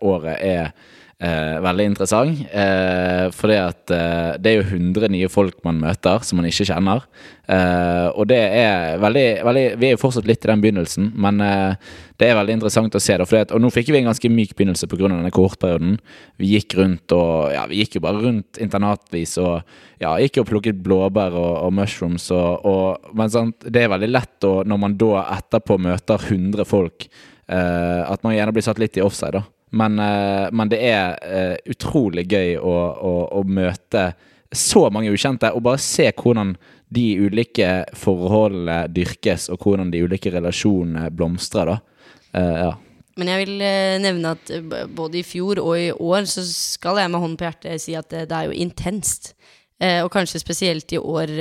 året 0.01 0.37
er 0.39 0.69
Eh, 1.19 1.57
veldig 1.59 1.83
interessant. 1.89 2.37
Eh, 2.47 3.25
fordi 3.35 3.55
at 3.59 3.91
eh, 3.91 4.37
det 4.39 4.53
er 4.53 4.61
jo 4.61 4.77
100 4.77 5.09
nye 5.11 5.27
folk 5.27 5.57
man 5.67 5.81
møter 5.81 6.23
som 6.23 6.39
man 6.39 6.47
ikke 6.47 6.69
kjenner. 6.69 7.03
Eh, 7.43 8.07
og 8.13 8.29
det 8.31 8.37
er 8.39 9.01
veldig, 9.03 9.25
veldig 9.43 9.63
Vi 9.81 9.89
er 9.89 9.97
jo 9.97 9.99
fortsatt 9.99 10.29
litt 10.29 10.47
i 10.47 10.51
den 10.51 10.63
begynnelsen, 10.63 11.09
men 11.19 11.43
eh, 11.43 11.91
det 12.15 12.29
er 12.29 12.39
veldig 12.39 12.55
interessant 12.55 12.95
å 12.95 13.03
se. 13.03 13.17
det. 13.19 13.27
At, 13.41 13.51
og 13.51 13.59
nå 13.59 13.73
fikk 13.75 13.91
vi 13.91 13.99
en 13.99 14.07
ganske 14.07 14.31
myk 14.31 14.55
begynnelse 14.55 14.87
pga. 14.87 15.09
denne 15.09 15.33
kohortperioden. 15.35 15.99
Vi 16.39 16.53
gikk 16.53 16.77
rundt 16.79 17.11
og 17.11 17.51
Ja, 17.51 17.67
vi 17.67 17.83
gikk 17.83 17.99
jo 17.99 18.05
bare 18.07 18.23
rundt 18.23 18.63
internatvis 18.63 19.35
og 19.43 19.59
ja, 19.99 20.15
gikk 20.23 20.39
og 20.39 20.49
plukket 20.53 20.79
blåbær 20.87 21.35
og, 21.35 21.53
og 21.67 21.75
mushrooms 21.75 22.31
og, 22.31 22.63
og 22.63 23.11
Men 23.11 23.35
sant, 23.35 23.67
det 23.67 23.83
er 23.83 23.91
veldig 23.91 24.13
lett 24.15 24.47
å, 24.47 24.61
når 24.63 24.83
man 24.87 24.95
da 24.95 25.25
etterpå 25.35 25.81
møter 25.83 26.29
100 26.31 26.63
folk, 26.63 27.09
eh, 27.51 28.03
at 28.07 28.23
man 28.23 28.39
gjerne 28.39 28.55
blir 28.55 28.63
satt 28.63 28.79
litt 28.79 28.95
i 28.95 29.03
offside, 29.03 29.35
da. 29.41 29.58
Men, 29.69 29.99
uh, 29.99 30.49
men 30.51 30.71
det 30.71 30.81
er 30.89 31.15
uh, 31.21 31.55
utrolig 31.69 32.25
gøy 32.29 32.57
å, 32.57 32.73
å, 32.73 33.13
å, 33.37 33.45
møte 33.45 34.11
så 34.55 34.87
mange 34.89 35.11
ukjente, 35.13 35.51
og 35.53 35.65
bare 35.67 35.81
se 35.81 36.07
hvordan 36.09 36.55
de 36.89 37.05
ulike 37.21 37.69
forholdene 37.97 38.87
dyrkes, 38.89 39.49
og 39.53 39.61
hvordan 39.61 39.91
de 39.93 40.01
ulike 40.01 40.33
relasjonene 40.33 41.11
blomstrer. 41.13 41.69
da. 41.69 41.79
Uh, 42.33 42.55
ja. 42.65 42.71
Men 43.19 43.33
jeg 43.33 43.45
vil 43.45 43.63
nevne 43.99 44.31
at 44.31 44.49
både 44.95 45.19
i 45.19 45.25
fjor 45.27 45.59
og 45.59 45.73
i 45.75 45.89
år 45.91 46.27
så 46.29 46.39
skal 46.47 47.01
jeg 47.01 47.11
med 47.11 47.19
hånden 47.19 47.35
på 47.35 47.49
hjertet 47.49 47.83
si 47.83 47.97
at 47.99 48.07
det, 48.13 48.29
det 48.29 48.37
er 48.37 48.47
jo 48.47 48.61
intenst. 48.63 49.33
og 49.79 50.07
kanskje 50.11 50.39
spesielt 50.39 50.93
i 50.95 50.97
år 50.99 51.33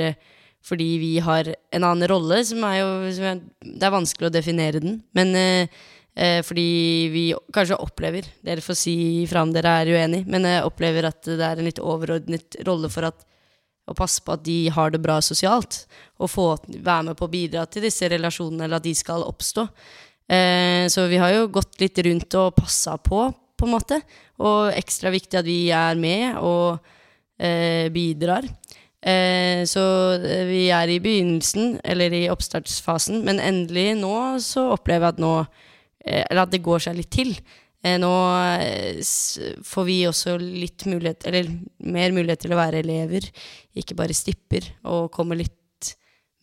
fordi 0.63 0.89
vi 0.99 1.13
har 1.23 1.47
en 1.47 1.85
annen 1.87 2.09
rolle, 2.11 2.41
som 2.43 2.65
er 2.67 2.81
jo 2.81 2.89
som 3.15 3.29
er, 3.29 3.39
Det 3.63 3.87
er 3.87 3.95
vanskelig 3.95 4.27
å 4.27 4.33
definere 4.33 4.81
den. 4.83 4.99
Men 5.15 5.31
Eh, 5.31 5.67
fordi 6.17 7.09
vi 7.13 7.21
kanskje 7.53 7.77
opplever 7.79 8.25
Dere 8.43 8.59
får 8.59 8.75
si 8.75 8.95
fra 9.29 9.43
om 9.45 9.53
dere 9.55 9.71
er 9.81 9.91
uenig, 9.93 10.25
men 10.27 10.43
jeg 10.43 10.65
opplever 10.67 11.05
at 11.07 11.21
det 11.23 11.45
er 11.45 11.61
en 11.61 11.67
litt 11.69 11.79
overordnet 11.79 12.57
rolle 12.67 12.89
for 12.91 13.07
at, 13.07 13.21
å 13.87 13.95
passe 13.95 14.19
på 14.25 14.33
at 14.35 14.43
de 14.43 14.57
har 14.73 14.91
det 14.91 14.99
bra 15.03 15.19
sosialt. 15.23 15.85
Og 16.19 16.31
få 16.31 16.47
være 16.67 17.09
med 17.09 17.19
på 17.19 17.29
å 17.29 17.31
bidra 17.31 17.65
til 17.71 17.85
disse 17.87 18.09
relasjonene, 18.11 18.65
eller 18.65 18.81
at 18.81 18.87
de 18.87 18.95
skal 18.97 19.23
oppstå. 19.27 19.65
Eh, 20.29 20.85
så 20.91 21.07
vi 21.09 21.21
har 21.21 21.33
jo 21.33 21.47
gått 21.53 21.79
litt 21.81 22.01
rundt 22.05 22.35
og 22.37 22.57
passa 22.57 22.97
på, 23.01 23.23
på 23.57 23.67
en 23.67 23.73
måte. 23.73 24.01
Og 24.45 24.73
ekstra 24.75 25.13
viktig 25.13 25.39
at 25.39 25.47
vi 25.47 25.61
er 25.73 25.97
med 25.99 26.37
og 26.43 26.83
eh, 27.39 27.87
bidrar. 27.93 28.45
Eh, 28.99 29.63
så 29.69 29.83
vi 30.19 30.67
er 30.75 30.91
i 30.91 30.99
begynnelsen, 31.01 31.79
eller 31.83 32.13
i 32.13 32.27
oppstartsfasen, 32.33 33.23
men 33.25 33.41
endelig 33.41 33.93
nå 34.01 34.13
så 34.43 34.69
opplever 34.75 35.07
jeg 35.07 35.17
at 35.17 35.23
nå 35.23 35.33
Eh, 35.43 35.68
eller 36.05 36.45
at 36.45 36.53
det 36.53 36.63
går 36.63 36.85
seg 36.85 36.97
litt 36.97 37.11
til. 37.13 37.33
Eh, 37.79 37.95
nå 37.99 38.11
eh, 38.59 38.99
får 39.63 39.87
vi 39.87 40.01
også 40.09 40.35
litt 40.41 40.83
mulighet, 40.89 41.23
eller 41.29 41.47
mer 41.87 42.11
mulighet 42.15 42.43
til 42.43 42.55
å 42.55 42.59
være 42.59 42.81
elever, 42.83 43.29
ikke 43.79 43.95
bare 43.99 44.17
stipper, 44.17 44.67
og 44.83 45.11
komme 45.15 45.39
litt 45.39 45.55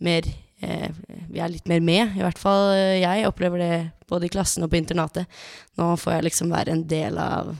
mer 0.04 0.26
Vi 0.56 1.36
er 1.36 1.50
litt 1.52 1.66
mer 1.68 1.82
med, 1.84 2.14
i 2.16 2.22
hvert 2.24 2.38
fall 2.40 2.70
jeg 2.96 3.26
opplever 3.28 3.60
det 3.60 3.74
både 4.08 4.24
i 4.24 4.30
klassen 4.32 4.64
og 4.64 4.70
på 4.72 4.78
internatet. 4.78 5.28
Nå 5.76 5.90
får 6.00 6.14
jeg 6.14 6.24
liksom 6.24 6.48
være 6.48 6.72
en 6.72 6.80
del 6.88 7.18
av 7.20 7.50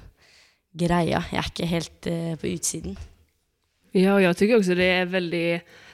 greia. 0.73 1.21
Jeg 1.29 1.43
er 1.43 1.51
ikke 1.51 1.69
helt 1.69 2.09
på 2.41 2.49
utsiden. 2.55 2.97
Ja, 3.93 4.15
og 4.15 4.25
jeg 4.25 4.39
syns 4.41 4.55
også 4.57 4.79
det 4.81 4.89
er 4.95 5.13
veldig 5.13 5.45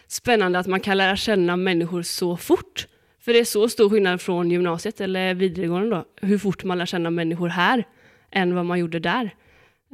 spennende 0.06 0.62
at 0.62 0.70
man 0.70 0.84
kan 0.84 1.00
lære 1.00 1.18
kjenne 1.24 1.58
mennesker 1.58 2.06
så 2.06 2.30
fort. 2.38 2.86
För 3.24 3.32
det 3.32 3.38
är 3.38 3.44
så 3.44 3.68
stor 3.68 3.90
skillnad 3.90 4.20
från 4.20 4.50
gymnasiet 4.50 5.00
eller 5.00 5.34
videregående 5.34 5.96
då, 5.96 6.26
hur 6.26 6.38
fort 6.38 6.64
man 6.64 6.78
lär 6.78 6.86
känna 6.86 7.10
människor 7.10 7.48
här 7.48 7.84
än 8.30 8.54
vad 8.54 8.66
man 8.66 8.78
gjorde 8.78 8.98
där. 8.98 9.34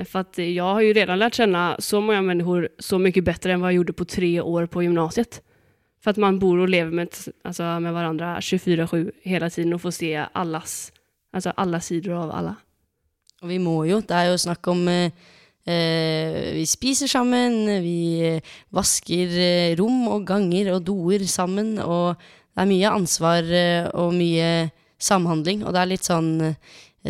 För 0.04 0.18
att 0.18 0.38
jag 0.38 0.64
har 0.64 0.80
ju 0.80 0.92
redan 0.92 1.18
lärt 1.18 1.34
känna 1.34 1.76
så 1.78 2.00
många 2.00 2.22
människor 2.22 2.68
så 2.78 2.98
mycket 2.98 3.24
bättre 3.24 3.52
än 3.52 3.60
vad 3.60 3.70
jag 3.70 3.76
gjorde 3.76 3.92
på 3.92 4.04
tre 4.04 4.40
år 4.40 4.66
på 4.66 4.82
gymnasiet. 4.82 5.42
För 6.00 6.10
att 6.10 6.16
man 6.16 6.38
bor 6.38 6.58
och 6.58 6.68
lever 6.68 6.90
med, 6.90 7.08
alltså 7.44 7.62
med 7.62 7.92
varandra 7.92 8.38
24-7 8.40 9.10
hela 9.22 9.50
tiden 9.50 9.74
og 9.74 9.80
får 9.80 9.90
se 9.90 10.26
allas, 10.32 10.92
altså 11.32 11.52
alle 11.56 11.80
sider 11.80 12.14
av 12.14 12.30
alle. 12.30 12.54
Og 13.42 13.48
vi 13.48 13.58
må 13.58 13.84
jo. 13.84 14.00
Det 14.00 14.14
er 14.16 14.30
jo 14.30 14.38
snakk 14.38 14.66
om 14.68 14.88
eh, 14.88 15.12
eh 15.66 16.54
Vi 16.54 16.64
spiser 16.66 17.06
sammen, 17.06 17.82
vi 17.82 18.40
vasker 18.70 19.36
eh, 19.38 19.76
rom 19.78 20.08
og 20.08 20.26
ganger 20.26 20.72
og 20.74 20.86
doer 20.86 21.26
sammen. 21.26 21.78
og 21.78 22.16
det 22.58 22.64
er 22.64 22.72
mye 22.72 22.90
ansvar 22.90 23.46
eh, 23.54 23.84
og 23.94 24.16
mye 24.18 24.68
samhandling, 24.98 25.60
og 25.62 25.76
det 25.76 25.78
er 25.78 25.90
litt 25.92 26.06
sånn 26.08 26.30
eh, 26.42 26.56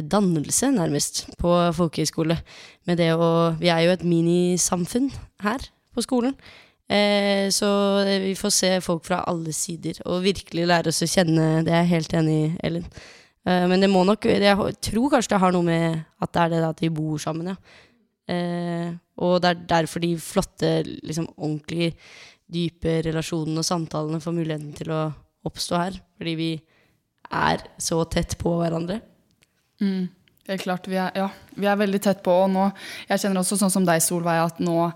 dannelse, 0.04 0.68
nærmest, 0.74 1.22
på 1.40 1.52
folkehøyskole. 1.72 2.36
Med 2.84 2.98
det 3.00 3.14
å 3.16 3.56
Vi 3.56 3.70
er 3.72 3.86
jo 3.86 3.94
et 3.94 4.04
minisamfunn 4.04 5.08
her 5.40 5.64
på 5.96 6.04
skolen. 6.04 6.34
Eh, 6.84 7.48
så 7.48 7.68
vi 8.04 8.34
får 8.36 8.52
se 8.52 8.70
folk 8.84 9.06
fra 9.08 9.22
alle 9.28 9.54
sider, 9.56 10.02
og 10.04 10.26
virkelig 10.26 10.66
lære 10.68 10.92
oss 10.92 11.00
å 11.04 11.08
kjenne 11.08 11.62
Det 11.64 11.72
er 11.72 11.82
jeg 11.82 11.94
helt 11.94 12.14
enig 12.20 12.36
i, 12.36 12.50
Ellen. 12.68 12.84
Eh, 13.48 13.64
men 13.72 13.80
det 13.80 13.88
må 13.88 14.04
nok 14.04 14.28
Jeg 14.28 14.56
tror 14.84 15.10
kanskje 15.12 15.32
det 15.32 15.40
har 15.40 15.52
noe 15.56 15.64
med 15.64 16.04
at 16.20 16.32
det 16.32 16.42
er 16.42 16.52
det 16.58 16.64
at 16.68 16.82
vi 16.84 16.92
bor 16.92 17.16
sammen, 17.16 17.54
ja. 17.54 17.56
Eh, 18.28 18.92
og 19.16 19.40
det 19.40 19.48
er 19.48 19.64
derfor 19.72 20.04
de 20.04 20.12
flotte, 20.20 20.82
liksom 20.84 21.30
ordentlig 21.38 21.94
dype 22.52 23.00
relasjonene 23.08 23.64
og 23.64 23.64
samtalene 23.64 24.20
får 24.20 24.36
muligheten 24.36 24.76
til 24.76 24.92
å 24.92 25.00
oppstå 25.46 25.78
her. 25.78 26.00
Fordi 26.18 26.34
vi 26.38 26.50
er 27.28 27.64
så 27.78 28.02
tett 28.10 28.38
på 28.40 28.56
hverandre. 28.60 29.00
Mm, 29.82 30.08
det 30.46 30.56
er 30.56 30.62
klart. 30.62 30.88
Vi 30.88 30.98
er, 30.98 31.12
ja, 31.18 31.28
vi 31.54 31.68
er 31.68 31.80
veldig 31.80 32.02
tett 32.02 32.22
på. 32.24 32.34
Og 32.44 32.52
nå 32.52 32.70
Jeg 33.08 33.24
kjenner 33.24 33.42
også 33.42 33.60
sånn 33.60 33.74
som 33.74 33.88
deg, 33.88 34.02
Solveig, 34.04 34.40
at 34.48 34.62
nå 34.64 34.90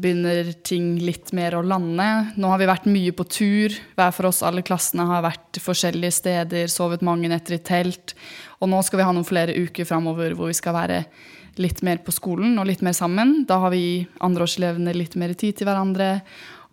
begynner 0.00 0.52
ting 0.64 0.94
litt 1.02 1.32
mer 1.36 1.58
å 1.58 1.64
lande. 1.66 2.06
Nå 2.40 2.52
har 2.52 2.60
vi 2.60 2.68
vært 2.70 2.88
mye 2.88 3.12
på 3.16 3.26
tur. 3.28 3.74
Hver 3.98 4.14
for 4.16 4.30
oss, 4.30 4.40
alle 4.46 4.64
klassene 4.64 5.04
har 5.10 5.26
vært 5.26 5.60
forskjellige 5.60 6.16
steder, 6.16 6.70
sovet 6.72 7.04
mange 7.04 7.28
netter 7.28 7.58
i 7.58 7.60
telt. 7.60 8.14
Og 8.60 8.70
nå 8.72 8.80
skal 8.86 9.02
vi 9.02 9.08
ha 9.08 9.12
noen 9.12 9.28
flere 9.28 9.56
uker 9.58 9.88
framover 9.88 10.36
hvor 10.38 10.48
vi 10.50 10.56
skal 10.56 10.76
være 10.78 11.02
litt 11.60 11.82
mer 11.84 12.00
på 12.04 12.14
skolen 12.14 12.56
og 12.60 12.68
litt 12.70 12.84
mer 12.86 12.96
sammen. 12.96 13.42
Da 13.48 13.60
har 13.64 13.74
vi 13.74 14.06
andreårselevene 14.24 14.94
litt 14.96 15.18
mer 15.20 15.34
tid 15.36 15.58
til 15.58 15.68
hverandre. 15.68 16.20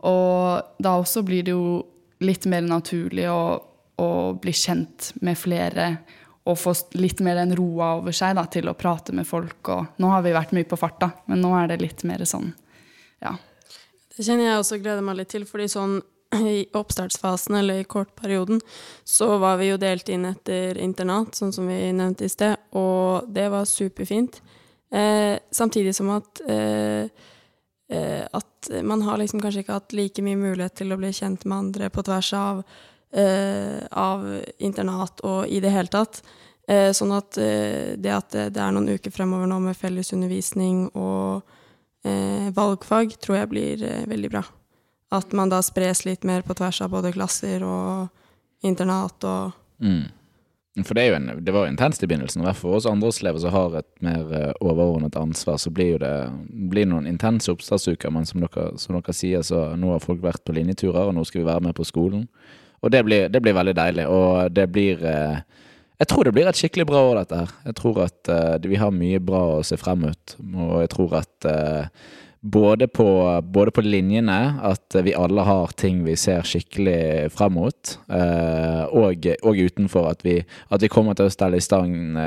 Og 0.07 0.79
da 0.83 0.95
også 1.01 1.25
blir 1.27 1.43
det 1.43 1.55
jo 1.55 1.81
litt 2.23 2.47
mer 2.49 2.63
naturlig 2.65 3.27
å, 3.29 3.41
å 4.01 4.09
bli 4.41 4.53
kjent 4.55 5.11
med 5.21 5.37
flere 5.37 5.89
og 6.47 6.55
få 6.55 6.73
litt 6.95 7.19
mer 7.19 7.35
den 7.41 7.55
roa 7.57 7.97
over 7.97 8.15
seg 8.15 8.37
da, 8.37 8.45
til 8.47 8.69
å 8.71 8.75
prate 8.79 9.11
med 9.15 9.27
folk. 9.27 9.67
Og 9.73 9.99
nå 9.99 10.11
har 10.13 10.23
vi 10.23 10.35
vært 10.35 10.53
mye 10.55 10.67
på 10.67 10.79
farta, 10.79 11.11
men 11.27 11.41
nå 11.43 11.51
er 11.59 11.73
det 11.73 11.81
litt 11.81 12.05
mer 12.07 12.23
sånn, 12.27 12.53
ja. 13.23 13.35
Det 14.17 14.25
kjenner 14.25 14.47
jeg 14.47 14.61
også 14.61 14.79
gleder 14.81 15.03
meg 15.05 15.19
litt 15.19 15.29
til, 15.29 15.43
fordi 15.45 15.67
sånn 15.69 15.99
i 16.35 16.65
oppstartsfasen 16.75 17.55
eller 17.59 17.81
i 17.81 17.87
kortperioden 17.87 18.59
så 19.07 19.37
var 19.39 19.59
vi 19.61 19.69
jo 19.69 19.77
delt 19.79 20.09
inn 20.11 20.25
etter 20.27 20.79
internat, 20.81 21.37
sånn 21.37 21.53
som 21.55 21.69
vi 21.69 21.77
nevnte 21.95 22.25
i 22.27 22.31
sted, 22.31 22.57
og 22.75 23.29
det 23.33 23.47
var 23.53 23.67
superfint. 23.69 24.41
Eh, 24.91 25.37
samtidig 25.51 25.93
som 25.95 26.09
at 26.15 26.41
eh, 26.47 27.11
at 27.87 28.67
man 28.83 28.99
har 29.05 29.15
liksom 29.21 29.39
kanskje 29.39 29.61
ikke 29.63 29.77
hatt 29.77 29.93
like 29.95 30.23
mye 30.25 30.35
mulighet 30.35 30.73
til 30.75 30.91
å 30.91 30.97
bli 30.99 31.07
kjent 31.15 31.45
med 31.47 31.55
andre 31.57 31.87
på 31.93 32.03
tvers 32.03 32.33
av 32.35 32.65
Eh, 33.11 33.83
av 33.91 34.43
internat 34.57 35.21
og 35.23 35.47
i 35.47 35.61
det 35.63 35.71
hele 35.71 35.87
tatt. 35.87 36.19
Eh, 36.67 36.91
sånn 36.91 37.13
at 37.15 37.37
eh, 37.39 37.95
det 37.95 38.11
at 38.11 38.35
det 38.35 38.59
er 38.59 38.73
noen 38.75 38.97
uker 38.97 39.13
fremover 39.15 39.47
nå 39.47 39.61
med 39.63 39.77
fellesundervisning 39.79 40.89
og 40.95 41.53
valgfag, 42.55 43.17
tror 43.19 43.35
jeg 43.35 43.47
blir 43.51 43.81
veldig 44.07 44.29
bra. 44.31 44.39
At 45.11 45.33
man 45.35 45.49
da 45.51 45.57
spres 45.65 46.05
litt 46.05 46.23
mer 46.23 46.45
på 46.45 46.55
tvers 46.55 46.77
av 46.85 46.93
både 46.93 47.09
klasser 47.11 47.65
og 47.67 48.07
internat 48.63 49.25
og 49.27 49.57
mm. 49.83 50.05
For 50.85 50.93
det, 50.93 51.07
en, 51.15 51.31
det, 51.41 51.53
var 51.55 51.65
jo 51.65 51.71
intenst 51.71 52.03
i 52.03 52.09
begynnelsen. 52.09 52.43
I 52.43 52.49
hvert 52.49 52.59
for 52.59 52.77
oss 52.77 52.85
andreårselever 52.89 53.41
som 53.41 53.55
har 53.55 53.79
et 53.79 53.89
mer 54.05 54.53
overordnet 54.61 55.17
ansvar, 55.17 55.57
så 55.57 55.71
blir 55.73 55.95
jo 55.95 56.03
det 56.03 56.13
blir 56.69 56.85
noen 56.85 57.07
intense 57.09 57.49
oppstartsuker. 57.49 58.13
Men 58.13 58.27
som 58.29 58.43
dere, 58.43 58.69
som 58.77 58.97
dere 58.97 59.15
sier, 59.15 59.41
så 59.47 59.71
nå 59.79 59.95
har 59.95 60.03
folk 60.03 60.21
vært 60.21 60.43
på 60.45 60.53
linjeturer, 60.57 61.09
og 61.09 61.17
nå 61.17 61.25
skal 61.25 61.41
vi 61.41 61.49
være 61.49 61.65
med 61.69 61.77
på 61.77 61.87
skolen. 61.87 62.27
Og 62.85 62.91
det 62.93 63.03
blir, 63.05 63.29
det 63.29 63.41
blir, 63.41 63.55
veldig 63.57 63.75
deilig. 63.77 64.05
Og 64.07 64.53
det 64.53 64.67
blir 64.71 65.01
eh, 65.05 65.39
Jeg 65.97 66.07
tror 66.11 66.27
det 66.27 66.33
blir 66.35 66.47
et 66.49 66.59
skikkelig 66.59 66.85
bra 66.85 67.01
år, 67.09 67.15
dette 67.23 67.41
her. 67.41 67.53
Jeg 67.65 67.77
tror 67.79 68.03
at 68.05 68.29
eh, 68.29 68.69
vi 68.69 68.77
har 68.77 68.93
mye 68.93 69.19
bra 69.23 69.43
å 69.57 69.65
se 69.65 69.79
frem 69.81 70.05
mot. 70.05 70.37
Og 70.45 70.75
jeg 70.83 70.91
tror 70.93 71.17
at 71.23 71.49
eh, 71.49 71.89
både 72.53 72.87
på, 72.87 73.07
både 73.43 73.73
på, 73.75 73.83
linjene, 73.85 74.37
at 74.65 74.97
vi 75.03 75.15
alle 75.17 75.43
har 75.47 75.73
ting 75.79 76.03
vi 76.05 76.15
ser 76.19 76.47
skikkelig 76.47 77.31
frem 77.35 77.55
mot, 77.57 77.93
og, 78.07 79.27
og, 79.41 79.59
utenfor 79.59 80.09
at 80.11 80.23
vi, 80.25 80.39
at 80.71 80.83
vi, 80.83 80.89
kommer 80.91 81.17
til 81.17 81.27
å 81.27 81.33
stelle 81.33 81.59
i 81.59 81.63
stand 81.63 82.17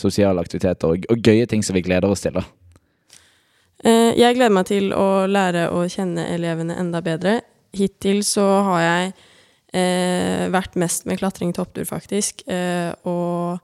sosiale 0.00 0.42
aktiviteter 0.42 0.92
og, 0.92 1.08
og, 1.10 1.24
gøye 1.24 1.48
ting 1.50 1.64
som 1.66 1.78
vi 1.78 1.84
gleder 1.86 2.10
oss 2.10 2.26
til. 2.26 2.36
da. 2.36 2.44
Jeg 4.16 4.36
gleder 4.36 4.52
meg 4.52 4.68
til 4.68 4.92
å 4.92 5.24
lære 5.30 5.70
å 5.72 5.86
kjenne 5.88 6.28
elevene 6.34 6.76
enda 6.80 7.00
bedre. 7.04 7.40
Hittil 7.76 8.24
så 8.26 8.46
har 8.66 8.86
jeg 8.86 9.12
Eh, 9.70 10.48
vært 10.50 10.74
mest 10.82 11.04
med 11.06 11.20
klatring 11.20 11.52
topptur, 11.54 11.84
faktisk. 11.86 12.42
Eh, 12.50 12.90
og 13.06 13.60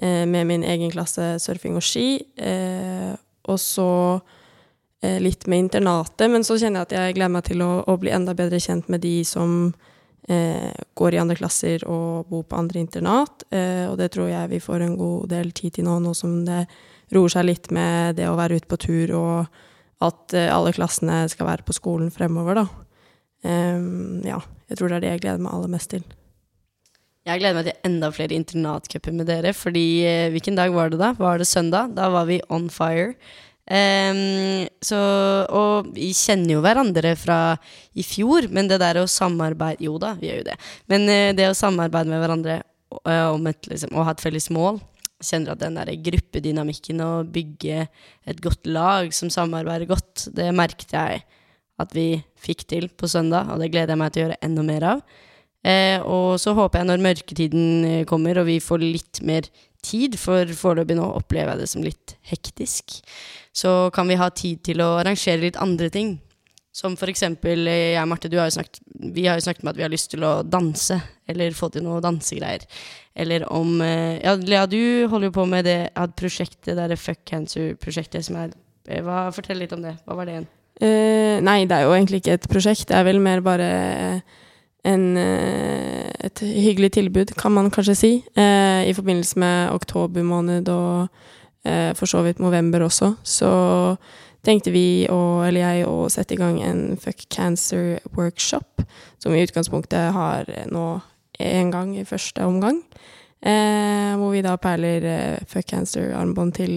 eh, 0.00 0.24
med 0.24 0.48
min 0.48 0.64
egen 0.64 0.92
klasse 0.92 1.34
surfing 1.42 1.76
og 1.76 1.84
ski. 1.84 2.24
Eh, 2.40 3.12
og 3.44 3.60
så 3.60 3.90
eh, 4.16 4.32
litt 5.22 5.46
med 5.50 5.66
internatet. 5.66 6.28
Men 6.30 6.46
så 6.46 6.58
kjenner 6.60 6.82
jeg 6.82 6.88
at 6.88 6.94
jeg 6.96 7.16
gleder 7.18 7.34
meg 7.36 7.44
til 7.48 7.64
å, 7.64 7.72
å 7.88 7.96
bli 8.00 8.12
enda 8.14 8.34
bedre 8.36 8.60
kjent 8.62 8.88
med 8.92 9.02
de 9.04 9.18
som 9.28 9.74
eh, 10.28 10.70
går 10.96 11.16
i 11.16 11.20
andre 11.22 11.36
klasser 11.38 11.84
og 11.90 12.30
bor 12.30 12.46
på 12.48 12.58
andre 12.58 12.82
internat. 12.84 13.46
og 13.52 13.98
det 14.00 14.10
tror 14.14 14.30
jeg 14.30 14.50
vi 14.50 14.62
får 14.62 14.84
en 14.84 14.96
god 14.98 15.28
del 15.34 15.52
tid 15.52 15.76
til 15.78 15.88
nå, 15.88 15.98
nå 16.00 16.14
som 16.16 16.44
det 16.46 16.64
roer 17.14 17.32
seg 17.32 17.46
litt 17.46 17.70
med 17.74 18.16
det 18.16 18.30
å 18.30 18.38
være 18.38 18.56
ute 18.58 18.70
på 18.70 18.80
tur, 18.80 19.12
og 19.14 20.04
at 20.04 20.34
alle 20.34 20.72
klassene 20.74 21.24
skal 21.30 21.46
være 21.46 21.66
på 21.66 21.76
skolen 21.76 22.10
fremover, 22.10 22.62
da. 22.62 22.66
Um, 23.44 24.22
ja, 24.24 24.38
jeg 24.70 24.78
tror 24.78 24.90
det 24.90 24.96
er 24.96 25.04
det 25.04 25.10
jeg 25.14 25.24
gleder 25.26 25.42
meg 25.44 25.56
aller 25.56 25.72
mest 25.74 25.92
til. 25.92 26.04
Jeg 27.24 27.40
gleder 27.40 27.56
meg 27.56 27.68
til 27.68 27.88
enda 27.88 28.10
flere 28.12 28.36
internatcuper 28.36 29.14
med 29.16 29.28
dere. 29.28 29.54
Fordi 29.56 29.86
eh, 30.04 30.30
hvilken 30.32 30.58
dag 30.58 30.72
var 30.74 30.92
det 30.92 31.00
da? 31.00 31.14
Var 31.16 31.40
det 31.40 31.48
søndag? 31.48 31.94
Da 31.96 32.10
var 32.12 32.28
vi 32.28 32.42
on 32.52 32.68
fire. 32.72 33.14
Um, 33.64 34.66
så, 34.84 34.98
og 35.48 35.86
vi 35.96 36.10
kjenner 36.12 36.58
jo 36.58 36.62
hverandre 36.64 37.14
fra 37.16 37.38
i 37.96 38.04
fjor, 38.04 38.50
men 38.52 38.68
det 38.68 38.76
der 38.82 38.98
å 39.00 39.06
samarbeide 39.08 39.86
Jo 39.86 39.94
da, 39.96 40.10
vi 40.20 40.28
gjør 40.28 40.42
jo 40.42 40.48
det. 40.50 40.56
Men 40.92 41.06
uh, 41.08 41.30
det 41.36 41.46
å 41.48 41.56
samarbeide 41.56 42.12
med 42.12 42.20
hverandre 42.20 42.58
uh, 42.60 43.30
om 43.32 43.48
et, 43.48 43.70
liksom, 43.70 43.94
og 43.96 44.04
ha 44.04 44.12
et 44.12 44.24
felles 44.24 44.50
mål 44.52 44.82
Kjenner 45.24 45.54
at 45.54 45.62
den 45.62 45.78
der 45.78 45.88
gruppedynamikken 46.04 46.98
og 47.00 47.30
bygge 47.32 47.86
et 48.28 48.40
godt 48.44 48.66
lag 48.68 49.08
som 49.16 49.30
samarbeider 49.32 49.88
godt, 49.88 50.26
det 50.36 50.50
merket 50.52 50.90
jeg 50.92 51.22
at 51.80 51.94
vi 51.96 52.18
fikk 52.36 52.66
til 52.68 52.90
på 52.92 53.08
søndag, 53.08 53.48
og 53.48 53.62
det 53.62 53.70
gleder 53.72 53.94
jeg 53.94 54.00
meg 54.02 54.12
til 54.12 54.20
å 54.20 54.26
gjøre 54.26 54.40
enda 54.44 54.64
mer 54.66 54.86
av. 54.90 55.00
Eh, 55.64 55.96
og 56.02 56.34
så 56.42 56.52
håper 56.58 56.82
jeg 56.82 56.90
når 56.90 57.06
mørketiden 57.06 57.86
kommer 58.10 58.42
og 58.42 58.50
vi 58.50 58.58
får 58.60 58.84
litt 58.84 59.22
mer 59.24 59.48
tid, 59.84 60.18
for 60.20 60.48
foreløpig 60.58 60.96
nå 60.98 61.06
opplever 61.20 61.54
jeg 61.54 61.62
det 61.62 61.70
som 61.70 61.84
litt 61.84 62.16
hektisk, 62.30 62.98
så 63.54 63.90
kan 63.94 64.10
vi 64.10 64.18
ha 64.20 64.30
tid 64.34 64.64
til 64.66 64.82
å 64.82 64.96
arrangere 65.00 65.44
litt 65.44 65.60
andre 65.60 65.90
ting. 65.94 66.16
Som 66.74 66.96
for 66.98 67.06
eksempel 67.06 67.68
eh, 67.70 67.92
jeg 67.94 68.02
og 68.02 68.10
Marte, 68.10 68.30
har 68.34 68.50
snakket, 68.50 68.80
vi 69.14 69.28
har 69.28 69.38
jo 69.38 69.44
snakket 69.46 69.62
med 69.62 69.74
at 69.74 69.78
vi 69.78 69.84
har 69.86 69.92
lyst 69.92 70.10
til 70.10 70.26
å 70.26 70.32
danse, 70.42 70.98
eller 71.30 71.54
få 71.54 71.68
til 71.70 71.84
noe 71.86 72.00
dansegreier. 72.02 72.66
Eller 73.14 73.46
om 73.46 73.78
eh, 73.84 74.18
Ja, 74.24 74.34
Lea, 74.34 74.66
du 74.66 75.06
holder 75.12 75.30
jo 75.30 75.36
på 75.36 75.46
med 75.46 75.68
det 75.68 75.78
prosjektet, 76.18 76.72
det 76.72 76.80
derre 76.80 76.98
Fuck 76.98 77.22
Cancer-prosjektet 77.30 78.26
som 78.26 78.40
er 78.42 78.56
hva, 79.06 79.28
Fortell 79.32 79.62
litt 79.62 79.72
om 79.76 79.84
det. 79.84 79.94
Hva 80.04 80.18
var 80.18 80.26
det 80.26 80.34
igjen? 80.34 80.50
Uh, 80.82 81.38
nei, 81.46 81.60
det 81.70 81.76
er 81.76 81.86
jo 81.86 81.94
egentlig 81.94 82.18
ikke 82.20 82.34
et 82.40 82.48
prosjekt. 82.50 82.88
Det 82.90 82.96
er 82.98 83.06
vel 83.06 83.20
mer 83.22 83.40
bare 83.44 83.68
en, 84.84 85.04
uh, 85.16 86.10
et 86.26 86.42
hyggelig 86.44 86.92
tilbud, 86.98 87.34
kan 87.38 87.54
man 87.54 87.70
kanskje 87.72 87.96
si. 87.98 88.12
Uh, 88.36 88.84
I 88.84 88.94
forbindelse 88.96 89.38
med 89.40 89.72
oktober 89.74 90.22
måned 90.22 90.68
og 90.68 91.08
for 91.96 92.04
så 92.04 92.20
vidt 92.20 92.42
november 92.44 92.82
også, 92.84 93.14
så 93.24 93.50
tenkte 94.44 94.68
vi, 94.68 95.06
og, 95.08 95.46
eller 95.46 95.62
jeg, 95.62 95.86
å 95.88 96.10
sette 96.12 96.36
i 96.36 96.36
gang 96.36 96.58
en 96.60 96.98
Fuck 97.00 97.22
Cancer-workshop, 97.32 98.84
som 99.16 99.32
i 99.32 99.40
utgangspunktet 99.46 100.12
har 100.12 100.44
nå 100.68 100.84
én 101.40 101.72
gang 101.72 101.94
i 101.96 102.04
første 102.04 102.44
omgang. 102.44 102.82
hvor 103.40 104.30
vi 104.36 104.44
da 104.44 104.58
perler 104.60 105.40
Fuck 105.48 105.70
Cancer-armbånd 105.72 106.52
til 106.60 106.74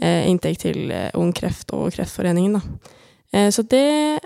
inntekt 0.00 0.64
til 0.64 0.88
Ung 1.12 1.36
Kreft 1.36 1.76
og 1.76 1.92
Kreftforeningen, 1.92 2.56
da. 2.56 2.96
Eh, 3.36 3.50
så 3.50 3.62
det 3.62 3.86
eh, 4.14 4.25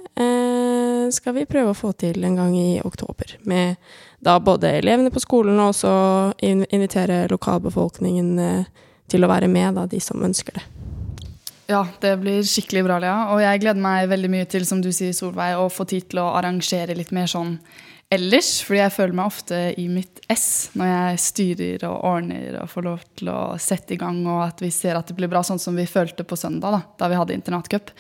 skal 1.12 1.37
vi 1.37 1.49
prøve 1.49 1.73
å 1.73 1.77
få 1.79 1.92
til 1.99 2.25
en 2.25 2.38
gang 2.38 2.57
i 2.59 2.81
oktober. 2.85 3.37
Med 3.49 3.77
da 4.20 4.37
både 4.40 4.75
elevene 4.81 5.12
på 5.12 5.23
skolen 5.23 5.59
og 5.59 5.73
også 5.73 5.92
invitere 6.44 7.25
lokalbefolkningen 7.33 8.31
eh, 8.44 8.68
til 9.11 9.25
å 9.25 9.31
være 9.31 9.49
med, 9.51 9.75
da, 9.79 9.87
de 9.90 10.01
som 10.03 10.23
ønsker 10.23 10.59
det. 10.59 10.66
Ja, 11.70 11.85
det 12.03 12.16
blir 12.18 12.42
skikkelig 12.46 12.83
bra, 12.87 12.99
Lea. 13.03 13.18
Og 13.31 13.40
jeg 13.44 13.62
gleder 13.62 13.83
meg 13.83 14.11
veldig 14.11 14.33
mye 14.33 14.49
til, 14.51 14.66
som 14.66 14.83
du 14.83 14.90
sier, 14.94 15.14
Solveig, 15.14 15.55
å 15.55 15.70
få 15.70 15.87
tid 15.88 16.09
til 16.11 16.23
å 16.23 16.33
arrangere 16.35 16.96
litt 16.99 17.12
mer 17.14 17.31
sånn 17.31 17.55
ellers. 18.11 18.57
Fordi 18.66 18.81
jeg 18.81 18.94
føler 18.96 19.18
meg 19.20 19.31
ofte 19.31 19.61
i 19.79 19.87
mitt 19.90 20.18
ess 20.31 20.49
når 20.79 20.90
jeg 20.90 21.20
styrer 21.23 21.87
og 21.87 22.09
ordner 22.11 22.59
og 22.64 22.73
får 22.73 22.87
lov 22.88 23.05
til 23.20 23.31
å 23.31 23.40
sette 23.62 23.94
i 23.94 24.01
gang, 24.01 24.18
og 24.27 24.42
at 24.49 24.64
vi 24.64 24.73
ser 24.75 24.99
at 24.99 25.11
det 25.11 25.16
blir 25.18 25.31
bra, 25.31 25.44
sånn 25.46 25.62
som 25.62 25.79
vi 25.79 25.87
følte 25.90 26.27
på 26.27 26.38
søndag, 26.38 26.75
da, 26.75 26.83
da 26.99 27.11
vi 27.12 27.20
hadde 27.20 27.38
internatcup. 27.38 27.94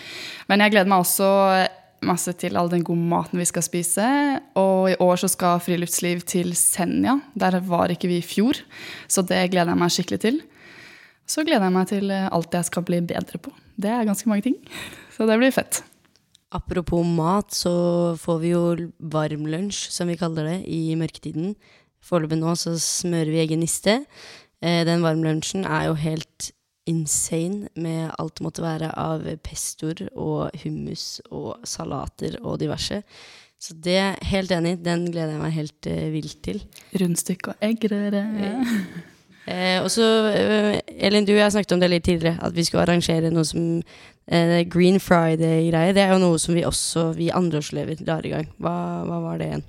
Men 0.50 0.66
jeg 0.66 0.74
gleder 0.74 0.90
meg 0.90 1.06
også 1.06 1.30
masse 2.06 2.32
til 2.40 2.56
all 2.56 2.70
den 2.72 2.84
gode 2.86 3.02
maten 3.10 3.40
vi 3.40 3.46
skal 3.48 3.64
spise. 3.66 4.06
Og 4.58 4.92
i 4.92 4.98
år 5.02 5.20
så 5.22 5.30
skal 5.32 5.60
Friluftsliv 5.64 6.24
til 6.28 6.54
Senja. 6.58 7.18
Der 7.34 7.60
var 7.66 7.92
ikke 7.92 8.10
vi 8.10 8.20
i 8.20 8.26
fjor, 8.26 8.60
så 9.08 9.24
det 9.26 9.50
gleder 9.52 9.74
jeg 9.74 9.82
meg 9.82 9.94
skikkelig 9.94 10.20
til. 10.24 10.40
Så 11.30 11.44
gleder 11.46 11.68
jeg 11.68 11.76
meg 11.76 11.90
til 11.90 12.10
alt 12.10 12.56
jeg 12.56 12.66
skal 12.66 12.86
bli 12.86 13.02
bedre 13.06 13.38
på. 13.38 13.52
Det 13.80 13.92
er 13.92 14.08
ganske 14.08 14.28
mange 14.28 14.48
ting. 14.48 14.58
Så 15.14 15.26
det 15.28 15.36
blir 15.36 15.52
fett. 15.52 15.82
Apropos 16.50 17.04
mat, 17.06 17.52
så 17.54 18.16
får 18.18 18.38
vi 18.42 18.48
jo 18.54 18.62
varm 19.12 19.44
lunsj, 19.46 19.90
som 19.92 20.08
vi 20.08 20.16
kaller 20.18 20.48
det, 20.48 20.56
i 20.66 20.96
mørketiden. 20.98 21.52
Foreløpig 22.02 22.40
nå 22.40 22.54
så 22.58 22.72
smører 22.80 23.30
vi 23.30 23.42
egen 23.44 23.60
niste. 23.62 24.00
Eh, 24.64 24.80
den 24.88 25.04
varmlunsjen 25.04 25.66
er 25.68 25.90
jo 25.90 25.98
helt 26.00 26.50
insane 26.90 27.70
med 27.78 28.10
alt 28.18 28.38
det 28.38 28.46
måtte 28.46 28.64
være 28.64 28.90
av 28.98 29.24
pestoer 29.46 30.08
og 30.10 30.56
hummus 30.64 31.20
og 31.30 31.62
salater 31.68 32.40
og 32.42 32.58
diverse. 32.62 33.02
Så 33.60 33.76
det 33.76 33.96
er 34.00 34.20
helt 34.30 34.52
enig, 34.56 34.78
den 34.84 35.06
gleder 35.12 35.36
jeg 35.36 35.42
meg 35.42 35.56
helt 35.56 35.88
uh, 35.92 36.04
vilt 36.14 36.38
til. 36.46 36.62
Rundstykke 36.96 37.54
og 37.54 37.64
eggerøre. 37.70 38.24
Eh, 39.50 39.82
og 39.82 39.88
så, 39.90 40.04
eh, 40.36 40.80
Elin, 41.00 41.24
du 41.24 41.32
og 41.32 41.40
jeg 41.40 41.52
snakket 41.52 41.72
om 41.72 41.80
det 41.80 41.88
litt 41.90 42.04
tidligere, 42.06 42.38
at 42.44 42.54
vi 42.54 42.62
skulle 42.62 42.84
arrangere 42.84 43.32
noe 43.32 43.46
som 43.48 43.80
eh, 44.28 44.60
Green 44.68 45.00
Friday-greier. 45.00 45.94
Det 45.96 46.04
er 46.04 46.12
jo 46.12 46.20
noe 46.22 46.38
som 46.38 46.54
vi 46.54 46.62
også, 46.68 47.08
vi 47.16 47.30
andreårselever, 47.34 47.98
drar 48.04 48.26
i 48.28 48.34
gang. 48.34 48.46
Hva, 48.60 48.74
hva 49.08 49.20
var 49.24 49.40
det 49.40 49.48
igjen? 49.48 49.64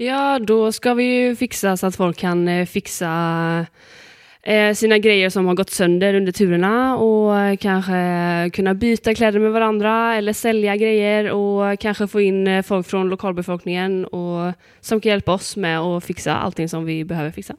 Ja, 0.00 0.38
da 0.38 0.58
skal 0.76 0.98
vi 0.98 1.08
fixa 1.36 1.74
så 1.76 1.90
at 1.90 1.96
folk 1.98 2.18
kan 2.20 2.46
eh, 2.48 2.66
fixa 2.68 3.10
eh, 4.46 4.74
sina 4.74 4.98
grejer 4.98 5.30
som 5.30 5.46
har 5.46 5.54
gått 5.54 5.70
sönder 5.70 6.14
under 6.14 6.32
turerna 6.32 6.96
och 6.96 7.58
kanskje 7.60 7.86
kanske 7.86 8.50
kunna 8.56 8.74
byta 8.74 9.14
kläder 9.14 9.40
med 9.40 9.52
varandra 9.52 10.14
eller 10.16 10.32
sälja 10.32 10.76
grejer 10.76 11.30
och 11.30 11.80
kanske 11.80 12.06
få 12.06 12.20
in 12.20 12.46
eh, 12.46 12.62
folk 12.62 12.86
från 12.86 13.08
lokalbefolkningen 13.08 14.04
och, 14.04 14.52
som 14.80 15.00
kan 15.00 15.10
hjälpa 15.10 15.32
oss 15.34 15.56
med 15.56 15.78
att 15.80 16.04
fixa 16.04 16.34
allting 16.36 16.68
som 16.68 16.84
vi 16.84 17.04
behöver 17.04 17.30
fixa. 17.30 17.56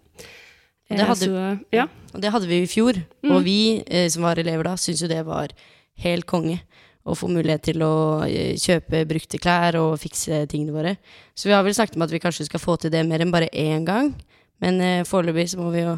Det 0.90 1.04
hadde, 1.04 1.26
så, 1.26 1.58
ja. 1.70 1.88
Det 2.14 2.30
hadde 2.32 2.48
vi 2.48 2.62
i 2.64 2.68
fjor, 2.68 2.94
Mm. 3.24 3.36
og 3.36 3.44
vi 3.44 3.84
eh, 3.88 4.08
som 4.10 4.24
var 4.24 4.40
elever 4.40 4.64
da, 4.64 4.78
syntes 4.78 5.02
jo 5.04 5.08
det 5.12 5.26
var 5.26 5.52
helt 6.00 6.26
konge. 6.26 6.62
Å 7.04 7.16
få 7.16 7.28
mulighet 7.28 7.62
til 7.68 7.82
å 7.84 8.24
eh, 8.24 8.56
kjøpe 8.56 9.02
brukte 9.08 9.38
klær 9.40 9.76
og 9.82 9.98
fikse 10.00 10.46
tingene 10.48 10.72
våre. 10.72 10.94
Så 11.36 11.50
vi 11.50 11.54
har 11.56 11.64
vel 11.64 11.76
snakket 11.76 11.96
om 12.00 12.06
at 12.08 12.12
vi 12.12 12.20
kanskje 12.24 12.46
skal 12.48 12.60
få 12.64 12.78
til 12.80 12.92
det 12.94 13.04
mer 13.08 13.20
enn 13.24 13.32
bare 13.32 13.50
én 13.52 13.84
gang. 13.88 14.14
Men 14.64 14.80
eh, 14.82 15.04
foreløpig 15.04 15.50
så 15.52 15.60
må 15.60 15.74
vi 15.76 15.84
jo 15.84 15.98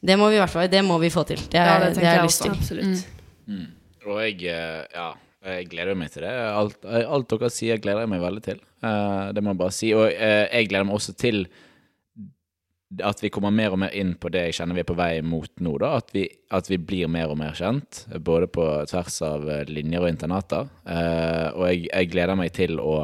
Det 0.00 0.16
må 0.20 0.28
vi 0.30 0.36
i 0.36 0.40
hvert 0.42 0.52
fall 0.52 0.68
Det 0.70 0.82
må 0.84 0.98
vi 1.02 1.12
få 1.12 1.24
til. 1.28 1.40
Det, 1.50 1.60
er, 1.60 1.66
Ja, 1.66 1.78
det 1.84 1.94
det, 1.96 2.04
har 2.04 2.18
jeg 2.18 2.20
jeg 2.20 2.30
lyst 2.30 2.42
til. 2.42 2.56
Absolutt. 2.56 3.06
Mm. 3.46 3.68
Og 4.06 4.18
jeg, 4.22 4.42
eh, 4.52 4.82
ja, 4.94 5.12
jeg 5.46 5.68
gleder 5.70 5.98
meg 5.98 6.10
til 6.14 6.26
det. 6.26 6.32
Alt, 6.32 6.82
eh, 6.84 7.06
alt 7.06 7.30
dere 7.30 7.50
sier, 7.52 7.80
gleder 7.82 8.04
jeg 8.04 8.12
meg 8.12 8.22
veldig 8.22 8.42
til. 8.44 8.60
Uh, 8.84 9.32
det 9.34 9.42
må 9.42 9.54
jeg 9.54 9.62
bare 9.62 9.74
si. 9.74 9.92
Og 9.96 10.06
uh, 10.06 10.44
jeg 10.46 10.68
gleder 10.70 10.86
meg 10.86 10.98
også 10.98 11.14
til 11.18 11.46
at 13.02 13.18
vi 13.18 13.32
kommer 13.34 13.50
mer 13.50 13.74
og 13.74 13.80
mer 13.82 13.94
inn 13.98 14.12
på 14.14 14.30
det 14.30 14.44
jeg 14.44 14.60
kjenner 14.60 14.76
vi 14.76 14.84
er 14.84 14.86
på 14.86 14.94
vei 14.96 15.10
mot 15.26 15.50
nå. 15.58 15.72
da, 15.82 15.96
At 15.98 16.12
vi, 16.14 16.28
at 16.54 16.70
vi 16.70 16.78
blir 16.78 17.10
mer 17.10 17.32
og 17.34 17.40
mer 17.40 17.56
kjent, 17.58 18.04
både 18.22 18.46
på 18.46 18.66
tvers 18.86 19.16
av 19.26 19.48
linjer 19.66 20.04
og 20.04 20.12
internater. 20.12 20.70
Uh, 20.86 21.48
og 21.56 21.64
jeg, 21.72 21.88
jeg 21.90 22.12
gleder 22.14 22.38
meg 22.38 22.54
til 22.54 22.78
å 22.78 23.00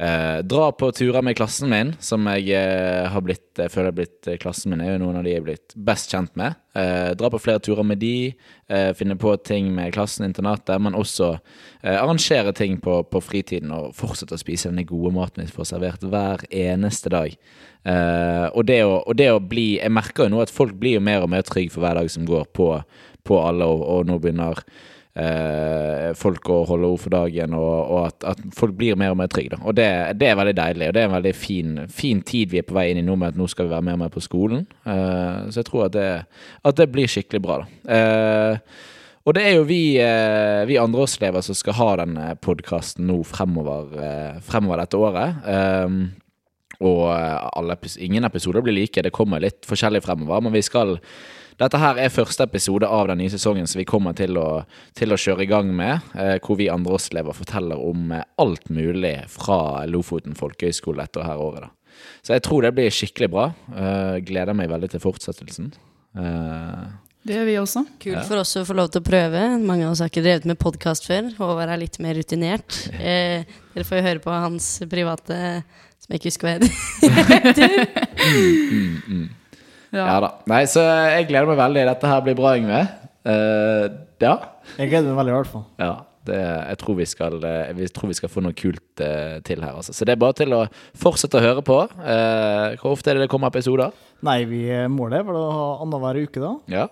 eh, 0.00 0.38
dra 0.42 0.70
på 0.72 0.90
turer 0.92 1.22
med 1.22 1.36
klassen 1.36 1.70
min, 1.70 1.92
som 2.00 2.26
jeg 2.32 2.48
eh, 2.56 3.06
har 3.12 3.22
blitt, 3.24 3.48
jeg 3.58 3.72
føler 3.72 3.90
har 3.90 3.96
blitt 3.98 4.28
eh, 4.30 4.38
Klassen 4.40 4.72
min 4.72 4.82
er 4.84 4.94
jo 4.94 5.02
noen 5.04 5.20
av 5.20 5.26
de 5.26 5.34
jeg 5.34 5.42
er 5.42 5.46
blitt 5.46 5.74
best 5.76 6.12
kjent 6.12 6.32
med. 6.40 6.56
Eh, 6.76 7.10
dra 7.18 7.30
på 7.32 7.40
flere 7.42 7.62
turer 7.62 7.86
med 7.86 8.00
de, 8.02 8.32
eh, 8.70 8.90
finne 8.96 9.16
på 9.20 9.34
ting 9.44 9.72
med 9.76 9.92
klassen, 9.94 10.26
internatet, 10.28 10.80
men 10.82 10.96
også 10.98 11.32
eh, 11.36 11.96
arrangere 11.96 12.54
ting 12.56 12.78
på, 12.82 13.00
på 13.10 13.22
fritiden 13.24 13.74
og 13.76 13.92
fortsette 13.98 14.36
å 14.36 14.40
spise 14.40 14.70
denne 14.70 14.86
gode 14.88 15.12
maten 15.16 15.44
vi 15.44 15.52
får 15.54 15.72
servert 15.74 16.06
hver 16.06 16.46
eneste 16.50 17.12
dag. 17.12 17.36
Og, 17.80 18.60
det 18.68 18.82
å, 18.84 18.98
og 19.08 19.14
det 19.16 19.30
å 19.32 19.38
bli 19.40 19.78
Jeg 19.78 19.88
merker 19.88 20.26
jo 20.26 20.34
nå 20.34 20.42
at 20.42 20.50
folk 20.52 20.74
blir 20.76 20.98
jo 20.98 21.00
mer 21.00 21.22
og 21.24 21.30
mer 21.32 21.46
trygge 21.48 21.72
for 21.72 21.80
hver 21.80 21.96
dag 21.96 22.10
som 22.12 22.26
går 22.28 22.50
på, 22.52 22.66
på 23.24 23.38
alle, 23.40 23.64
og, 23.64 23.80
og 23.80 24.10
nå 24.10 24.18
begynner 24.20 24.60
eh, 25.14 26.10
folk 26.18 26.50
å 26.52 26.60
holde 26.68 26.90
ord 26.90 27.02
for 27.02 27.14
dagen, 27.14 27.56
og, 27.58 27.74
og 27.80 28.06
at, 28.08 28.28
at 28.32 28.44
folk 28.56 28.76
blir 28.78 28.98
mer 29.00 29.14
og 29.14 29.18
mer 29.22 29.30
trygge. 29.32 29.58
Og 29.64 29.76
det, 29.78 29.88
det 30.20 30.30
er 30.30 30.38
veldig 30.38 30.56
deilig, 30.58 30.90
og 30.90 30.96
det 30.96 31.02
er 31.02 31.10
en 31.10 31.16
veldig 31.16 31.34
fin, 31.36 31.74
fin 31.90 32.22
tid 32.26 32.54
vi 32.54 32.62
er 32.62 32.68
på 32.68 32.76
vei 32.76 32.90
inn 32.92 33.02
i 33.02 33.06
nå 33.06 33.18
med 33.18 33.34
at 33.34 33.40
nå 33.40 33.48
skal 33.50 33.68
vi 33.68 33.74
være 33.74 33.88
mer 33.88 33.98
og 33.98 34.04
mer 34.04 34.14
på 34.14 34.24
skolen. 34.24 34.64
Eh, 34.84 35.50
så 35.50 35.62
jeg 35.62 35.68
tror 35.70 35.88
at 35.88 35.98
det, 35.98 36.08
at 36.70 36.80
det 36.80 36.90
blir 36.94 37.10
skikkelig 37.10 37.44
bra, 37.44 37.60
da. 37.64 37.98
Eh, 37.98 38.88
og 39.28 39.34
det 39.36 39.42
er 39.44 39.58
jo 39.58 39.66
vi, 39.68 39.82
andre 40.00 40.64
vi 40.66 40.78
andreårselever 40.80 41.44
som 41.44 41.54
skal 41.54 41.76
ha 41.76 41.88
denne 42.00 42.30
podkasten 42.40 43.04
nå 43.06 43.18
fremover, 43.28 43.92
eh, 44.00 44.38
fremover 44.42 44.80
dette 44.80 44.96
året. 44.98 45.42
Og 46.80 47.02
eh, 47.12 47.48
alle, 47.52 47.76
ingen 48.00 48.24
episoder 48.24 48.64
blir 48.64 48.76
like, 48.76 49.04
det 49.04 49.12
kommer 49.14 49.42
litt 49.42 49.68
forskjellig 49.68 50.02
fremover. 50.04 50.46
Men 50.46 50.56
vi 50.56 50.64
skal 50.64 50.96
Dette 51.60 51.76
her 51.76 51.98
er 52.00 52.12
første 52.12 52.46
episode 52.46 52.88
av 52.88 53.10
den 53.10 53.18
nye 53.20 53.32
sesongen 53.32 53.66
som 53.68 53.80
vi 53.82 53.84
kommer 53.88 54.14
til 54.16 54.38
å, 54.40 54.62
til 54.96 55.12
å 55.12 55.18
kjøre 55.20 55.44
i 55.44 55.48
gang 55.50 55.68
med. 55.76 56.06
Eh, 56.16 56.38
hvor 56.40 56.56
vi 56.56 56.70
andre 56.70 56.78
andreårselever 56.80 57.36
forteller 57.36 57.82
om 57.84 58.14
eh, 58.16 58.24
alt 58.40 58.70
mulig 58.72 59.18
fra 59.28 59.84
Lofoten 59.90 60.38
folkehøgskole 60.38 61.04
dette 61.04 61.26
her 61.26 61.42
året. 61.42 61.66
da. 61.66 62.00
Så 62.24 62.32
jeg 62.32 62.44
tror 62.46 62.64
det 62.64 62.72
blir 62.78 62.94
skikkelig 62.94 63.28
bra. 63.34 63.50
Eh, 63.76 64.16
gleder 64.24 64.56
meg 64.56 64.70
veldig 64.72 64.88
til 64.94 65.02
fortsettelsen. 65.04 65.68
Eh, 66.16 66.86
Det 67.28 67.36
gjør 67.36 67.44
vi 67.50 67.56
også. 67.60 67.82
Kult 68.00 68.24
for 68.30 68.40
oss 68.40 68.54
å 68.56 68.64
få 68.64 68.78
lov 68.78 68.88
til 68.94 69.02
å 69.02 69.08
prøve. 69.10 69.42
Mange 69.60 69.84
av 69.84 69.92
oss 69.92 70.00
har 70.00 70.08
ikke 70.08 70.24
drevet 70.24 70.48
med 70.48 70.60
podkast 70.62 71.04
før. 71.10 71.28
Håvard 71.36 71.74
er 71.74 71.82
litt 71.82 72.00
mer 72.00 72.16
rutinert. 72.16 72.78
Eh, 72.96 73.44
dere 73.74 73.84
får 73.84 74.00
jo 74.00 74.06
høre 74.08 74.24
på 74.24 74.32
hans 74.46 74.70
private 74.88 75.42
som 76.00 76.14
jeg 76.16 76.22
ikke 76.22 76.32
husker 76.32 76.48
hva 76.48 76.56
heter. 76.56 77.84
mm, 78.32 78.96
mm. 79.04 79.28
Ja. 79.90 80.04
Ja 80.04 80.20
da. 80.24 80.30
Nei, 80.50 80.62
så 80.70 80.84
jeg 80.84 81.28
gleder 81.30 81.50
meg 81.50 81.58
veldig. 81.60 81.86
Dette 81.90 82.12
her 82.12 82.22
blir 82.26 82.38
bra, 82.38 82.54
Yngve. 82.58 82.84
Uh, 83.26 83.86
ja. 84.22 84.36
Jeg 84.76 84.92
gleder 84.92 85.10
meg 85.10 85.18
veldig, 85.20 85.34
i 85.34 85.38
hvert 85.40 85.52
fall. 85.56 85.66
ja. 85.82 85.96
Det, 86.20 86.36
jeg 86.36 86.76
tror 86.82 86.96
vi, 86.98 87.04
skal, 87.08 87.34
jeg 87.40 87.90
tror 87.96 88.10
vi 88.10 88.14
skal 88.18 88.28
få 88.28 88.42
noe 88.44 88.52
kult 88.52 89.00
uh, 89.00 89.38
til 89.40 89.62
her. 89.64 89.78
Altså. 89.80 89.94
Så 89.96 90.04
det 90.04 90.12
er 90.12 90.18
bare 90.20 90.36
til 90.36 90.52
å 90.52 90.58
fortsette 91.00 91.40
å 91.40 91.42
høre 91.42 91.62
på. 91.64 91.78
Uh, 91.96 92.76
hvor 92.82 92.92
ofte 92.92 93.08
er 93.08 93.16
det 93.16 93.24
det 93.24 93.30
kommer 93.32 93.48
episoder? 93.48 93.96
Nei, 94.28 94.42
vi 94.46 94.60
målet 94.92 95.22
er 95.22 95.24
vel 95.30 95.38
å 95.40 95.46
ha 95.48 95.64
annenhver 95.80 96.20
uke, 96.20 96.42
da. 96.44 96.52
Ja. 96.70 96.84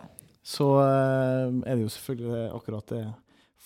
Så 0.48 0.70
uh, 0.80 1.52
er 1.60 1.76
det 1.76 1.84
jo 1.84 1.92
selvfølgelig 1.92 2.46
akkurat 2.56 2.96
det 2.96 3.02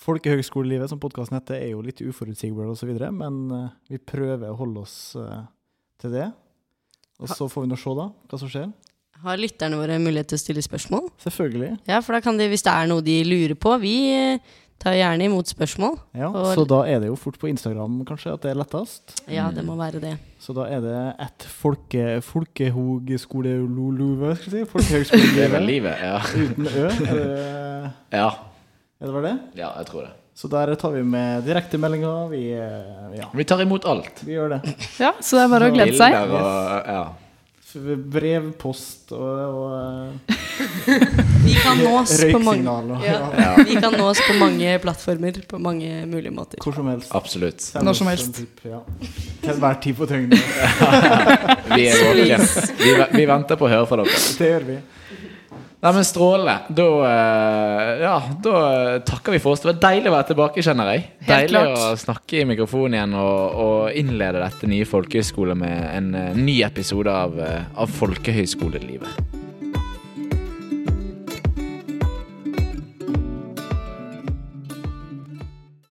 Folkehøgskolelivet, 0.03 0.90
som 0.90 1.01
podkasten 1.03 1.37
heter, 1.38 1.59
er 1.61 1.75
jo 1.75 1.83
litt 1.85 2.01
uforutsigbart 2.03 2.73
osv., 2.73 2.90
men 3.14 3.42
eh, 3.55 3.66
vi 3.92 4.01
prøver 4.03 4.51
å 4.51 4.59
holde 4.59 4.83
oss 4.83 4.97
eh, 5.21 5.45
til 6.03 6.16
det. 6.16 6.31
Og 7.23 7.31
så 7.31 7.47
får 7.51 7.66
vi 7.66 7.71
nå 7.71 7.79
se, 7.79 7.92
da, 7.95 8.09
hva 8.11 8.40
som 8.40 8.51
skjer. 8.51 8.71
Har 9.22 9.38
lytterne 9.38 9.78
våre 9.78 9.98
mulighet 10.02 10.32
til 10.32 10.38
å 10.40 10.42
stille 10.42 10.62
spørsmål? 10.64 11.08
Selvfølgelig. 11.22 11.76
Ja, 11.87 12.00
for 12.02 12.16
da 12.16 12.20
kan 12.24 12.37
de, 12.40 12.48
hvis 12.50 12.64
det 12.66 12.72
er 12.74 12.88
noe 12.90 13.04
de 13.06 13.20
lurer 13.24 13.54
på 13.54 13.76
Vi 13.82 13.92
eh, 14.11 14.38
tar 14.82 14.96
gjerne 14.98 15.28
imot 15.28 15.46
spørsmål. 15.46 15.94
Ja, 16.18 16.26
Og- 16.28 16.54
Så 16.56 16.64
da 16.66 16.80
er 16.90 16.98
det 17.00 17.06
jo 17.12 17.14
fort 17.16 17.38
på 17.38 17.46
Instagram, 17.48 18.00
kanskje, 18.08 18.32
at 18.35 18.42
det 18.42 18.50
er 18.50 18.58
lettest. 18.58 19.14
Ja, 19.30 19.44
det 19.54 19.62
må 19.64 19.76
være 19.78 20.00
det. 20.02 20.16
Så 20.42 20.52
da 20.56 20.64
er 20.66 20.80
det 20.82 20.96
ett 21.22 21.46
folke, 21.46 22.18
folkehogskole... 22.26 23.52
Skal 24.42 24.64
vi 24.64 25.04
si? 25.04 25.20
Det 25.37 25.44
er 25.46 25.52
vel 25.54 25.68
livet. 25.70 26.02
Ja. 26.02 26.18
Uten 26.35 26.66
Ø. 26.66 26.88
Er 26.88 27.14
det, 27.14 27.92
ja. 28.22 28.28
er 28.98 29.06
det 29.06 29.14
bare 29.14 29.28
det? 29.30 29.38
ja, 29.62 29.70
jeg 29.78 29.87
tror 29.92 30.02
det. 30.08 30.12
Så 30.35 30.48
der 30.50 30.74
tar 30.80 30.90
vi 30.96 31.02
med 31.04 31.44
direktemeldinger. 31.44 32.28
Vi, 32.32 32.42
eh, 32.56 33.18
ja, 33.20 33.26
Vi 33.37 33.44
tar 33.44 33.61
imot 33.62 33.85
alt. 33.87 34.22
vi 34.26 34.32
gjør 34.35 34.56
det. 34.56 34.74
Ja, 34.98 35.12
så 35.20 35.37
det 35.37 35.42
er 35.44 35.50
bare 35.52 35.68
å 35.70 35.74
glede 35.76 35.94
seg. 35.98 36.14
Bilder 36.16 36.38
og 36.40 36.88
ja. 36.88 37.02
Brev, 38.12 38.50
post 38.61 39.12
og, 39.16 39.22
og 39.22 39.72
eh, 39.78 40.37
Vi 41.46 41.54
kan 41.56 41.78
nås 41.80 42.12
på 42.32 42.40
mange. 42.44 42.70
Og, 42.70 43.04
ja. 43.06 43.18
ja. 43.38 43.64
Vi 43.64 43.76
kan 43.80 43.94
nås 43.96 44.20
på 44.26 44.37
mange 44.38 44.74
plattformer, 44.82 45.40
på 45.48 45.58
mange 45.58 46.06
mulige 46.06 46.30
måter. 46.35 46.61
Hvor 46.62 46.76
som 46.76 46.90
helst. 46.92 47.14
Absolutt. 47.16 47.68
Når 47.82 47.98
som 47.98 48.11
helst. 48.12 48.42
ja. 48.68 48.82
Til 49.42 49.54
enhver 49.54 49.80
tid 49.82 49.96
på 49.98 50.06
døgnet. 50.11 50.38
Vi 51.76 51.87
er. 51.88 52.42
Vi, 52.78 52.92
vi 53.16 53.24
venter 53.28 53.56
på 53.56 53.66
å 53.68 53.72
høre 53.72 53.88
fra 53.88 54.02
dere. 54.02 54.20
Det 54.38 54.50
gjør 54.52 54.68
vi. 54.68 54.78
Nei, 55.83 55.90
men 55.97 56.05
Strålende. 56.07 56.53
Da, 56.79 56.85
eh, 57.09 58.03
ja, 58.05 58.14
da 58.45 58.59
takker 59.03 59.35
vi 59.35 59.40
for 59.42 59.57
oss. 59.57 59.64
Det 59.64 59.73
var 59.73 59.81
deilig 59.83 60.12
å 60.12 60.14
være 60.14 60.29
tilbake, 60.31 60.62
kjenner 60.62 60.92
jeg. 60.92 61.09
Helt 61.27 61.33
Deilig 61.33 61.59
klart. 61.59 61.83
å 61.83 61.99
snakke 61.99 62.38
i 62.38 62.47
mikrofonen 62.47 62.95
igjen 63.01 63.16
og, 63.18 63.59
og 63.64 63.99
innlede 63.99 64.45
dette 64.45 64.71
nye 64.71 64.87
folkehøyskole 64.87 65.59
med 65.59 65.88
en 65.90 66.12
eh, 66.14 66.38
ny 66.38 66.61
episode 66.62 67.11
av, 67.11 67.35
eh, 67.42 67.64
av 67.75 67.90
folkehøyskolelivet. 67.99 69.42